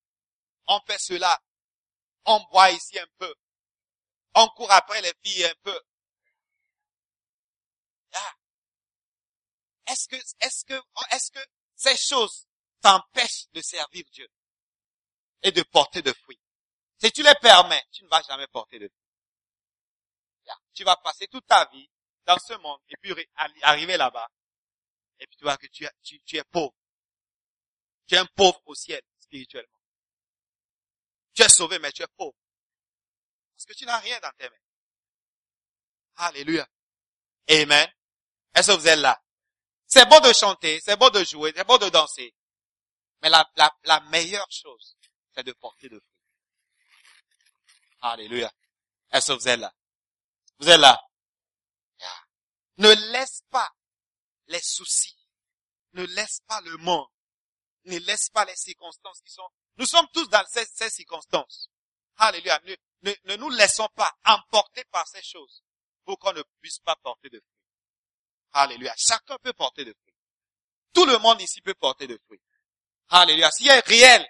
[0.68, 1.42] On fait cela.
[2.26, 3.34] On boit ici un peu.
[4.36, 5.82] On court après les filles un peu.
[8.14, 8.34] Ah.
[9.88, 11.46] Est-ce que, est-ce que, est-ce que
[11.76, 12.48] ces choses
[12.82, 14.28] t'empêchent de servir Dieu
[15.44, 16.40] et de porter de fruits?
[17.02, 18.98] Si tu les permets, tu ne vas jamais porter de fruits.
[20.74, 21.90] Tu vas passer toute ta vie
[22.26, 23.14] dans ce monde et puis
[23.62, 24.30] arriver là-bas
[25.22, 26.74] et puis tu vois que tu, es pauvre.
[28.12, 29.80] Tu es un pauvre au ciel spirituellement.
[31.34, 32.36] Tu es sauvé mais tu es pauvre.
[33.56, 34.56] Parce que tu n'as rien dans tes mains.
[36.18, 36.68] Alléluia.
[37.50, 37.90] Amen.
[38.54, 39.18] Est-ce que vous êtes là?
[39.88, 42.36] C'est beau de chanter, c'est beau de jouer, c'est beau de danser.
[43.22, 44.98] Mais la, la, la meilleure chose,
[45.34, 46.20] c'est de porter de fruits.
[48.02, 48.52] Alléluia.
[49.10, 49.74] Est-ce que vous êtes là?
[50.60, 51.02] Vous êtes là?
[52.76, 53.74] Ne laisse pas
[54.48, 55.16] les soucis.
[55.94, 57.08] Ne laisse pas le monde.
[57.86, 59.48] Ne laisse pas les circonstances qui sont...
[59.78, 61.70] Nous sommes tous dans ces, ces circonstances.
[62.18, 62.60] Alléluia.
[62.66, 65.64] Ne, ne, ne nous laissons pas emporter par ces choses
[66.04, 67.62] pour qu'on ne puisse pas porter de fruits.
[68.54, 68.94] Alléluia.
[68.98, 70.16] Chacun peut porter de fruits.
[70.94, 72.42] Tout le monde ici peut porter de fruits.
[73.10, 73.50] Alléluia.
[73.52, 74.28] Si tu es réel,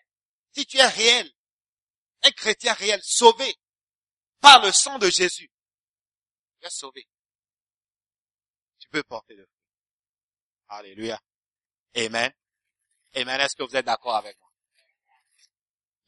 [0.51, 1.31] si tu es réel,
[2.23, 3.55] un chrétien réel, sauvé
[4.39, 5.51] par le sang de Jésus,
[6.59, 7.07] tu es sauvé.
[8.79, 9.61] Tu peux porter de fruits.
[10.67, 11.19] Alléluia.
[11.95, 12.31] Amen.
[13.15, 13.41] Amen.
[13.41, 14.49] Est-ce que vous êtes d'accord avec moi?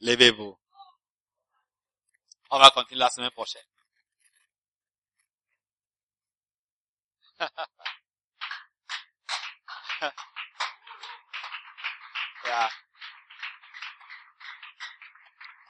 [0.01, 0.57] Levez-vous.
[2.51, 3.65] On va continuer la semaine prochaine.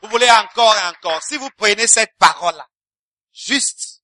[0.02, 1.24] Vous voulez encore et encore.
[1.24, 2.68] Si vous prenez cette parole-là,
[3.32, 4.04] juste,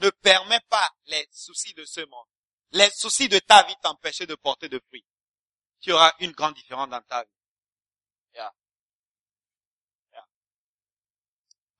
[0.00, 2.26] ne permet pas les soucis de ce monde.
[2.72, 5.06] Les soucis de ta vie t'empêcher de porter de fruits.
[5.80, 7.30] Tu auras une grande différence dans ta vie.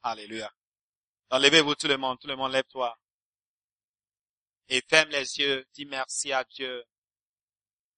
[0.02, 0.50] Alléluia.
[1.30, 2.98] Enlevez-vous tout le monde, tout le monde, lève-toi.
[4.68, 6.84] Et ferme les yeux, dis merci à Dieu.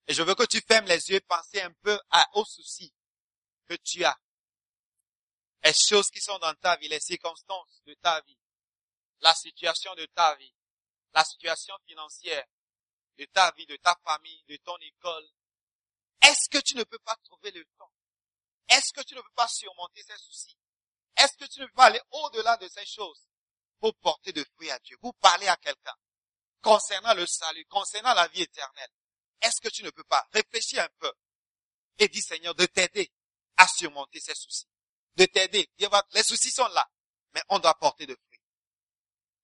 [0.07, 2.93] Et je veux que tu fermes les yeux, penser un peu à, aux soucis
[3.67, 4.17] que tu as.
[5.63, 8.39] Les choses qui sont dans ta vie, les circonstances de ta vie,
[9.19, 10.53] la situation de ta vie,
[11.13, 12.45] la situation financière
[13.17, 15.29] de ta vie, de ta famille, de ton école.
[16.21, 17.91] Est-ce que tu ne peux pas trouver le temps?
[18.69, 20.57] Est-ce que tu ne peux pas surmonter ces soucis?
[21.17, 23.27] Est-ce que tu ne peux pas aller au-delà de ces choses
[23.79, 25.95] pour porter de fruits à Dieu, pour parler à quelqu'un
[26.61, 28.91] concernant le salut, concernant la vie éternelle?
[29.41, 31.11] Est-ce que tu ne peux pas réfléchir un peu
[31.97, 33.11] et dire Seigneur de t'aider
[33.57, 34.67] à surmonter ces soucis,
[35.15, 35.69] de t'aider.
[36.13, 36.89] Les soucis sont là,
[37.33, 38.41] mais on doit porter de fruits.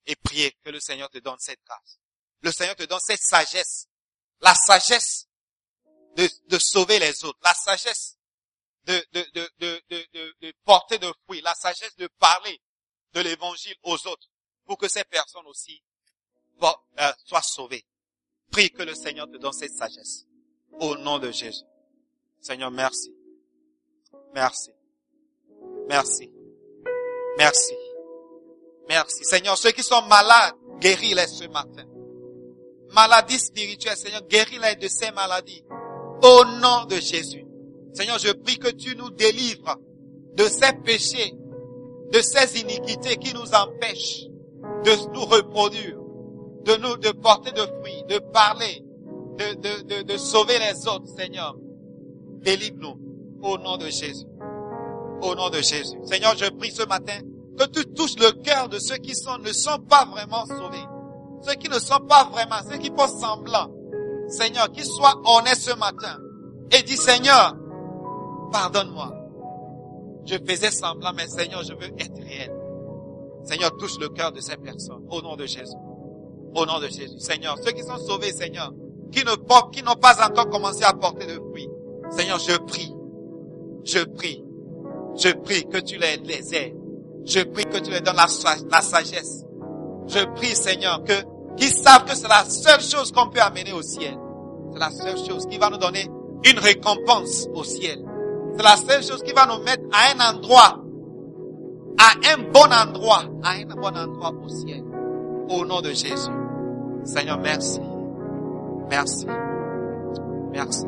[0.07, 1.99] Et prier que le Seigneur te donne cette grâce.
[2.41, 3.87] Le Seigneur te donne cette sagesse,
[4.39, 5.26] la sagesse
[6.17, 8.17] de, sauver les autres, la sagesse
[8.85, 12.59] de, de, porter de fruits, la sagesse de parler
[13.13, 14.27] de l'évangile aux autres
[14.65, 15.81] pour que ces personnes aussi
[16.63, 17.85] euh, soient sauvées.
[18.51, 20.25] Prie que le Seigneur te donne cette sagesse.
[20.79, 21.63] Au nom de Jésus.
[22.39, 23.13] Seigneur, merci.
[24.33, 24.71] Merci.
[25.87, 26.31] Merci.
[27.37, 27.75] Merci.
[28.87, 29.23] Merci.
[29.23, 31.85] Seigneur, ceux qui sont malades, guéris-les ce matin.
[32.93, 35.63] Maladies spirituelles, Seigneur, guéris-les de ces maladies.
[36.23, 37.45] Au nom de Jésus.
[37.93, 39.77] Seigneur, je prie que tu nous délivres
[40.35, 41.33] de ces péchés,
[42.11, 44.27] de ces iniquités qui nous empêchent
[44.83, 45.97] de nous reproduire,
[46.65, 48.83] de nous, de porter de fruits, de parler,
[49.37, 51.55] de, de, de, sauver les autres, Seigneur.
[52.41, 52.97] Délivre-nous
[53.41, 54.25] au nom de Jésus.
[55.21, 55.97] Au nom de Jésus.
[56.05, 57.19] Seigneur, je prie ce matin
[57.57, 59.13] que tu touches le cœur de ceux qui
[59.43, 60.85] ne sont pas vraiment sauvés.
[61.41, 63.69] Ceux qui ne sont pas vraiment, ceux qui font semblant.
[64.27, 66.17] Seigneur, qu'ils soient honnêtes ce matin.
[66.71, 67.55] Et dis, Seigneur,
[68.51, 69.13] pardonne-moi.
[70.25, 72.53] Je faisais semblant, mais Seigneur, je veux être réel.
[73.43, 75.05] Seigneur, touche le cœur de ces personnes.
[75.09, 75.77] Au nom de Jésus.
[76.53, 77.19] Au nom de Jésus.
[77.19, 78.73] Seigneur, ceux qui sont sauvés, Seigneur,
[79.11, 81.69] qui ne portent, qui n'ont pas encore commencé à porter de fruits.
[82.09, 82.93] Seigneur, je prie.
[83.85, 84.43] Je prie.
[85.15, 86.75] Je prie que tu les, les aides.
[87.25, 89.45] Je prie que tu leur donnes la sagesse.
[90.07, 91.13] Je prie, Seigneur, que,
[91.57, 94.17] qu'ils savent que c'est la seule chose qu'on peut amener au ciel.
[94.71, 96.07] C'est la seule chose qui va nous donner
[96.43, 97.99] une récompense au ciel.
[98.55, 100.83] C'est la seule chose qui va nous mettre à un endroit,
[101.99, 104.83] à un bon endroit, à un bon endroit au ciel.
[105.49, 106.31] Au nom de Jésus.
[107.03, 107.79] Seigneur, merci.
[108.89, 109.25] Merci.
[110.51, 110.85] Merci.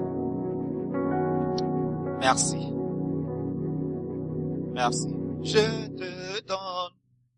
[2.19, 2.73] Merci.
[4.73, 5.15] Merci.
[5.43, 6.93] Je te donne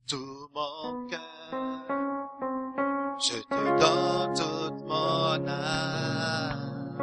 [0.08, 1.41] tout mon cœur.
[3.24, 6.98] Je te donne toute mon âme.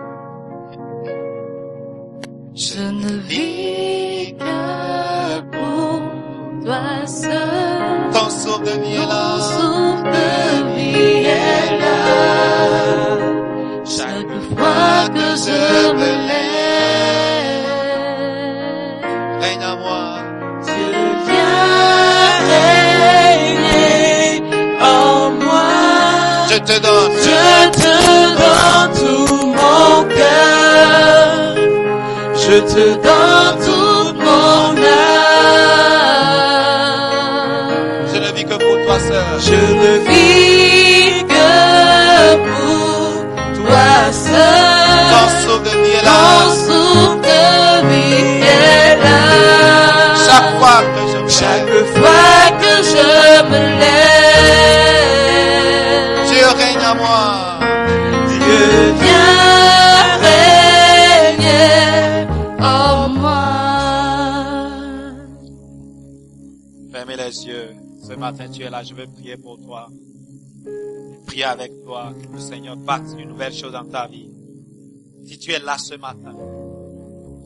[2.57, 8.11] Je ne vis que pour toi seul.
[8.13, 9.38] Ton Ton là.
[32.79, 33.18] Je te
[68.33, 68.83] tu es là.
[68.83, 69.89] Je veux prier pour toi.
[71.27, 72.13] Prier avec toi.
[72.21, 74.29] Que le Seigneur fasse une nouvelle chose dans ta vie.
[75.27, 76.35] Si tu es là ce matin,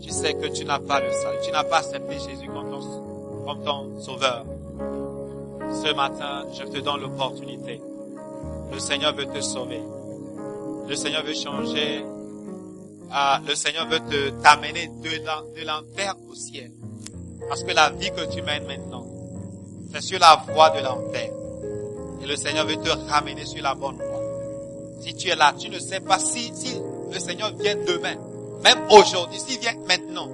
[0.02, 1.38] tu sais que tu n'as pas le salut.
[1.44, 2.70] Tu n'as pas accepté Jésus comme
[3.64, 4.44] ton, sauveur.
[5.82, 7.80] Ce matin, je te donne l'opportunité.
[8.72, 9.82] Le Seigneur veut te sauver.
[10.88, 12.04] Le Seigneur veut changer.
[13.10, 16.72] Ah, le Seigneur veut te t'amener de l'enfer au ciel.
[17.48, 19.01] Parce que la vie que tu mènes maintenant,
[19.92, 21.30] c'est sur la voie de l'enfer.
[22.22, 24.22] Et le Seigneur veut te ramener sur la bonne voie.
[25.00, 26.74] Si tu es là, tu ne sais pas si, si
[27.10, 28.14] le Seigneur vient demain,
[28.62, 30.28] même aujourd'hui, s'il vient maintenant,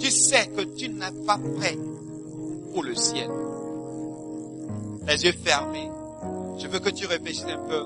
[0.00, 1.76] tu sais que tu n'es pas prêt
[2.72, 3.30] pour le ciel.
[5.06, 5.90] Les yeux fermés.
[6.58, 7.84] Je veux que tu réfléchisses un peu,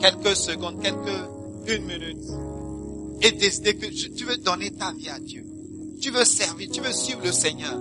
[0.00, 2.24] quelques secondes, quelques, une minute,
[3.22, 5.44] et décider que tu tu veux donner ta vie à Dieu.
[6.00, 7.78] Tu veux servir, tu veux suivre le Seigneur.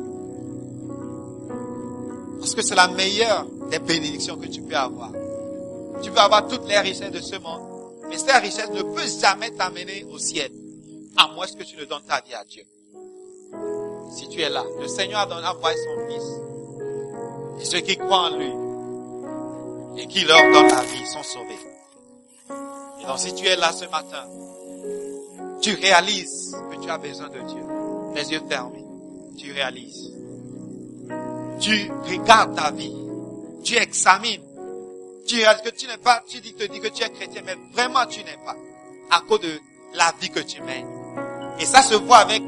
[2.44, 5.12] Parce que c'est la meilleure des bénédictions que tu peux avoir.
[6.02, 7.62] Tu peux avoir toutes les richesses de ce monde,
[8.10, 10.52] mais ces richesses ne peuvent jamais t'amener au ciel,
[11.16, 12.64] à moins que tu ne donnes ta vie à Dieu.
[14.12, 17.62] Si tu es là, le Seigneur a donné- envoyé son Fils.
[17.62, 18.52] Et ceux qui croient en lui
[20.02, 21.60] et qui leur donnent la vie sont sauvés.
[23.02, 24.28] Et donc si tu es là ce matin,
[25.62, 27.64] tu réalises que tu as besoin de Dieu.
[28.16, 28.84] Les yeux fermés,
[29.38, 30.12] tu réalises
[31.64, 32.93] tu regardes ta vie,
[33.64, 34.41] tu examines,
[35.26, 38.20] tu que tu n'es pas, tu te dis que tu es chrétien, mais vraiment tu
[38.20, 38.57] n'es pas,
[39.09, 39.59] à cause de
[39.95, 40.88] la vie que tu mènes.
[41.59, 42.43] Et ça se voit avec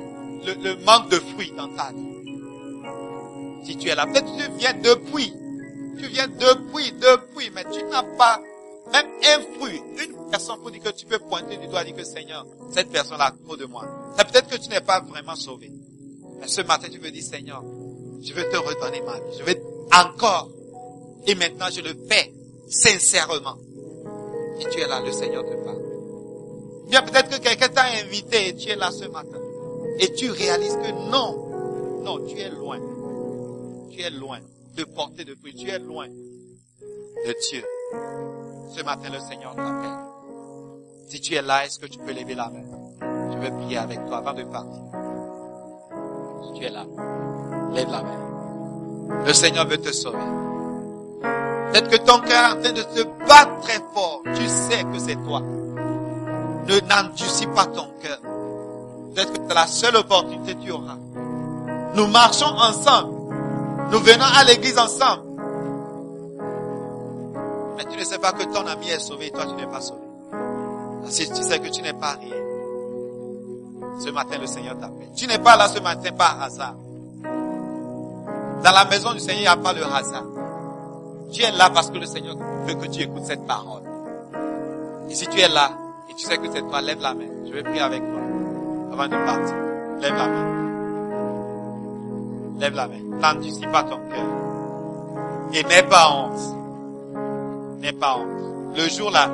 [0.45, 3.63] le, le manque de fruits dans ta vie.
[3.63, 5.33] Si tu es là, peut-être tu viens depuis,
[5.97, 8.41] tu viens depuis, depuis, mais tu n'as pas
[8.91, 11.95] même un fruit, une personne pour dire que tu peux pointer du doigt et dire
[11.95, 13.87] que Seigneur, cette personne-là, à cause de moi.
[14.17, 15.71] C'est peut-être que tu n'es pas vraiment sauvé.
[16.39, 17.63] Mais ce matin, tu veux dire, Seigneur,
[18.25, 19.37] je veux te redonner ma vie.
[19.37, 19.55] Je veux
[19.93, 20.49] encore.
[21.27, 22.31] Et maintenant, je le fais
[22.67, 23.57] sincèrement.
[24.59, 25.81] Si tu es là, le Seigneur te parle.
[26.89, 29.39] Bien, peut-être que quelqu'un t'a invité et tu es là ce matin.
[29.99, 32.79] Et tu réalises que non, non, tu es loin.
[33.91, 34.39] Tu es loin
[34.75, 35.55] de porter de fruits.
[35.55, 37.63] Tu es loin de Dieu.
[38.75, 39.97] Ce matin, le Seigneur t'appelle.
[41.07, 42.63] Si tu es là, est-ce que tu peux lever la main?
[43.31, 44.81] Je vais prier avec toi avant de partir.
[46.43, 46.85] Si tu es là,
[49.25, 50.17] Le Seigneur veut te sauver.
[51.71, 54.21] Peut-être que ton cœur est en train de se battre très fort.
[54.35, 55.41] Tu sais que c'est toi.
[55.41, 58.19] Ne n'endurcis pas ton cœur.
[59.13, 60.97] Peut-être que c'est la seule opportunité que tu auras.
[61.95, 63.13] Nous marchons ensemble.
[63.91, 65.23] Nous venons à l'église ensemble.
[67.77, 69.81] Mais tu ne sais pas que ton ami est sauvé et toi tu n'es pas
[69.81, 70.01] sauvé.
[71.07, 72.35] Si tu sais que tu n'es pas rien.
[73.99, 75.09] Ce matin, le Seigneur t'appelle.
[75.15, 76.75] Tu n'es pas là ce matin par hasard.
[78.65, 80.23] Dans la maison du Seigneur, il n'y a pas le hasard.
[81.31, 82.35] Tu es là parce que le Seigneur
[82.65, 83.83] veut que tu écoutes cette parole.
[85.07, 85.69] Et si tu es là,
[86.09, 87.27] et tu sais que c'est toi, lève la main.
[87.45, 88.21] Je vais prier avec toi.
[88.91, 89.55] Avant de partir.
[90.01, 90.45] Lève la main.
[92.59, 93.01] Lève la main.
[93.21, 94.25] N'endurcis pas ton cœur.
[95.53, 97.81] Et n'aie pas honte.
[97.81, 98.75] N'aie pas honte.
[98.75, 99.29] Le jour là,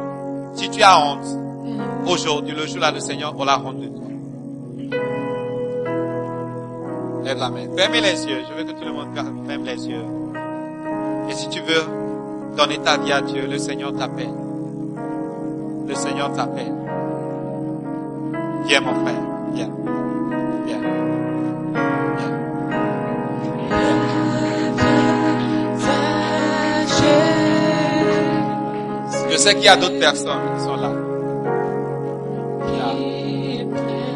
[0.55, 1.25] si tu as honte,
[2.05, 4.00] aujourd'hui, le jour là, le Seigneur aura honte de.
[7.23, 7.37] Lève.
[7.77, 8.43] Fermez les yeux.
[8.49, 10.03] Je veux que tout le monde ferme les yeux.
[11.29, 11.83] Et si tu veux
[12.57, 14.33] donner ta vie à Dieu, le Seigneur t'appelle.
[15.87, 16.73] Le Seigneur t'appelle.
[18.65, 19.21] Viens mon frère.
[19.53, 19.69] Viens.
[20.65, 20.81] Viens.
[23.41, 23.51] Viens.
[29.29, 30.91] Je sais qu'il y a d'autres personnes qui sont là.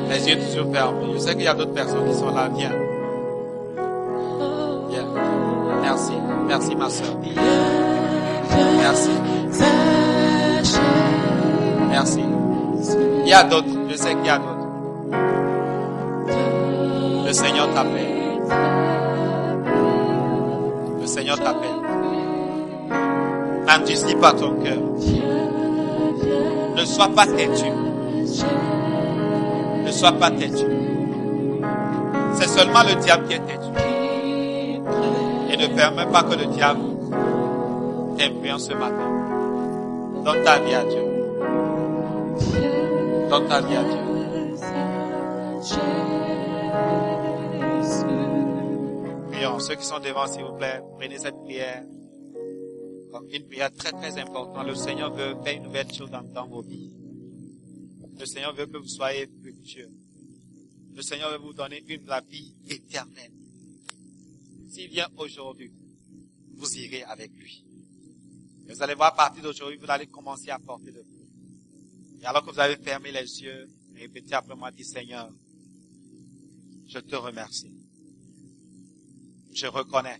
[0.09, 1.13] Les yeux toujours fermés.
[1.13, 2.49] Je sais qu'il y a d'autres personnes qui sont là.
[2.55, 2.71] Viens.
[5.95, 6.13] Merci.
[6.45, 7.15] Merci ma soeur.
[8.81, 9.09] Merci.
[11.89, 12.19] Merci.
[13.23, 13.67] Il y a d'autres.
[13.89, 14.67] Je sais qu'il y a d'autres.
[17.25, 18.41] Le Seigneur t'appelle.
[20.99, 21.79] Le Seigneur t'appelle.
[23.65, 24.77] N'endurcis pas ton cœur.
[26.75, 27.71] Ne sois pas têtu.
[29.85, 30.65] Ne sois pas têtu.
[32.33, 33.84] C'est seulement le diable qui est têtu.
[35.75, 36.79] Ne permets pas que le diable
[38.17, 40.23] t'influence ce matin.
[40.23, 41.03] Donne ta vie à Dieu.
[43.29, 43.99] Donne ta vie à Dieu.
[49.29, 49.59] Prions.
[49.59, 51.83] Ceux qui sont devant, s'il vous plaît, prenez cette prière
[53.11, 54.65] comme une prière très très importante.
[54.65, 56.93] Le Seigneur veut faire une nouvelle chose dans, dans vos vies.
[58.17, 59.89] Le Seigneur veut que vous soyez fructueux.
[60.95, 63.44] Le Seigneur veut vous donner une la vie éternelle.
[64.75, 65.71] S'il vient aujourd'hui,
[66.55, 67.63] vous irez avec lui.
[68.67, 71.29] Et vous allez voir à partir d'aujourd'hui, vous allez commencer à porter le fruit.
[72.21, 75.31] Et alors que vous avez fermé les yeux, répétez après moi, dit Seigneur,
[76.87, 77.71] je te remercie.
[79.53, 80.19] Je reconnais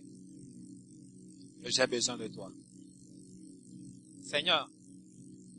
[1.62, 2.50] que j'ai besoin de toi.
[4.22, 4.70] Seigneur,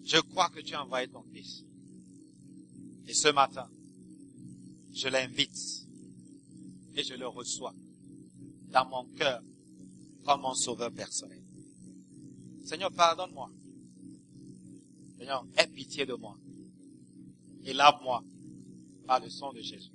[0.06, 1.64] je crois que tu as envoyé ton Fils.
[3.06, 3.70] Et ce matin,
[4.92, 5.86] je l'invite
[6.96, 7.76] et je le reçois
[8.72, 9.42] dans mon cœur
[10.26, 11.42] comme mon sauveur personnel.
[12.66, 13.50] Seigneur, pardonne-moi.
[15.18, 16.38] Seigneur, aie pitié de moi.
[17.64, 18.24] Et lave-moi
[19.06, 19.92] par le sang de Jésus.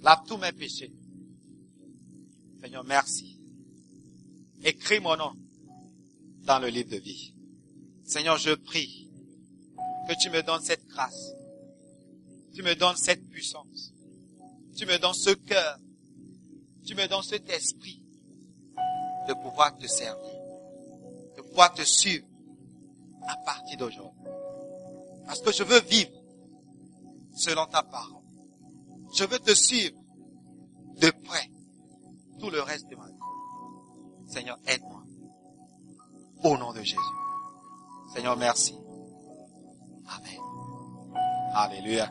[0.00, 0.92] Lave tous mes péchés.
[2.60, 3.38] Seigneur, merci.
[4.62, 5.32] Écris mon nom
[6.44, 7.34] dans le livre de vie.
[8.04, 9.08] Seigneur, je prie
[10.08, 11.32] que tu me donnes cette grâce.
[12.54, 13.92] Tu me donnes cette puissance.
[14.76, 15.78] Tu me donnes ce cœur.
[16.88, 18.02] Tu me donnes cet esprit
[19.28, 20.40] de pouvoir te servir,
[21.36, 22.26] de pouvoir te suivre
[23.28, 24.30] à partir d'aujourd'hui.
[25.26, 26.18] Parce que je veux vivre
[27.36, 28.22] selon ta parole.
[29.14, 29.98] Je veux te suivre
[30.96, 31.50] de près
[32.40, 33.12] tout le reste de ma vie.
[34.28, 35.02] Seigneur, aide-moi.
[36.42, 36.96] Au nom de Jésus.
[38.14, 38.74] Seigneur, merci.
[40.06, 40.40] Amen.
[41.54, 42.10] Alléluia.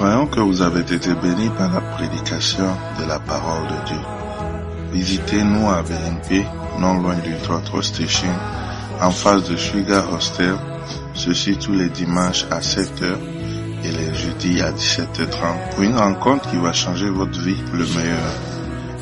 [0.00, 4.02] Croyons que vous avez été bénis par la prédication de la parole de Dieu.
[4.92, 6.46] Visitez-nous à BNP,
[6.78, 8.32] non loin du Trotro Station,
[9.02, 10.54] en face de Sugar Hostel,
[11.12, 13.14] ceci tous les dimanches à 7h
[13.84, 18.32] et les jeudis à 17h30 pour une rencontre qui va changer votre vie le meilleur.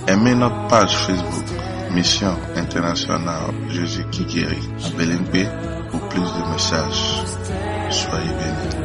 [0.08, 1.44] Aimez notre page Facebook,
[1.92, 5.46] Mission Internationale Jésus qui guérit à
[5.92, 7.22] pour plus de messages.
[7.88, 8.77] Soyez bénis.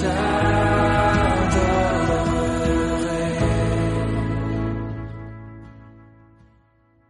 [0.00, 0.59] time.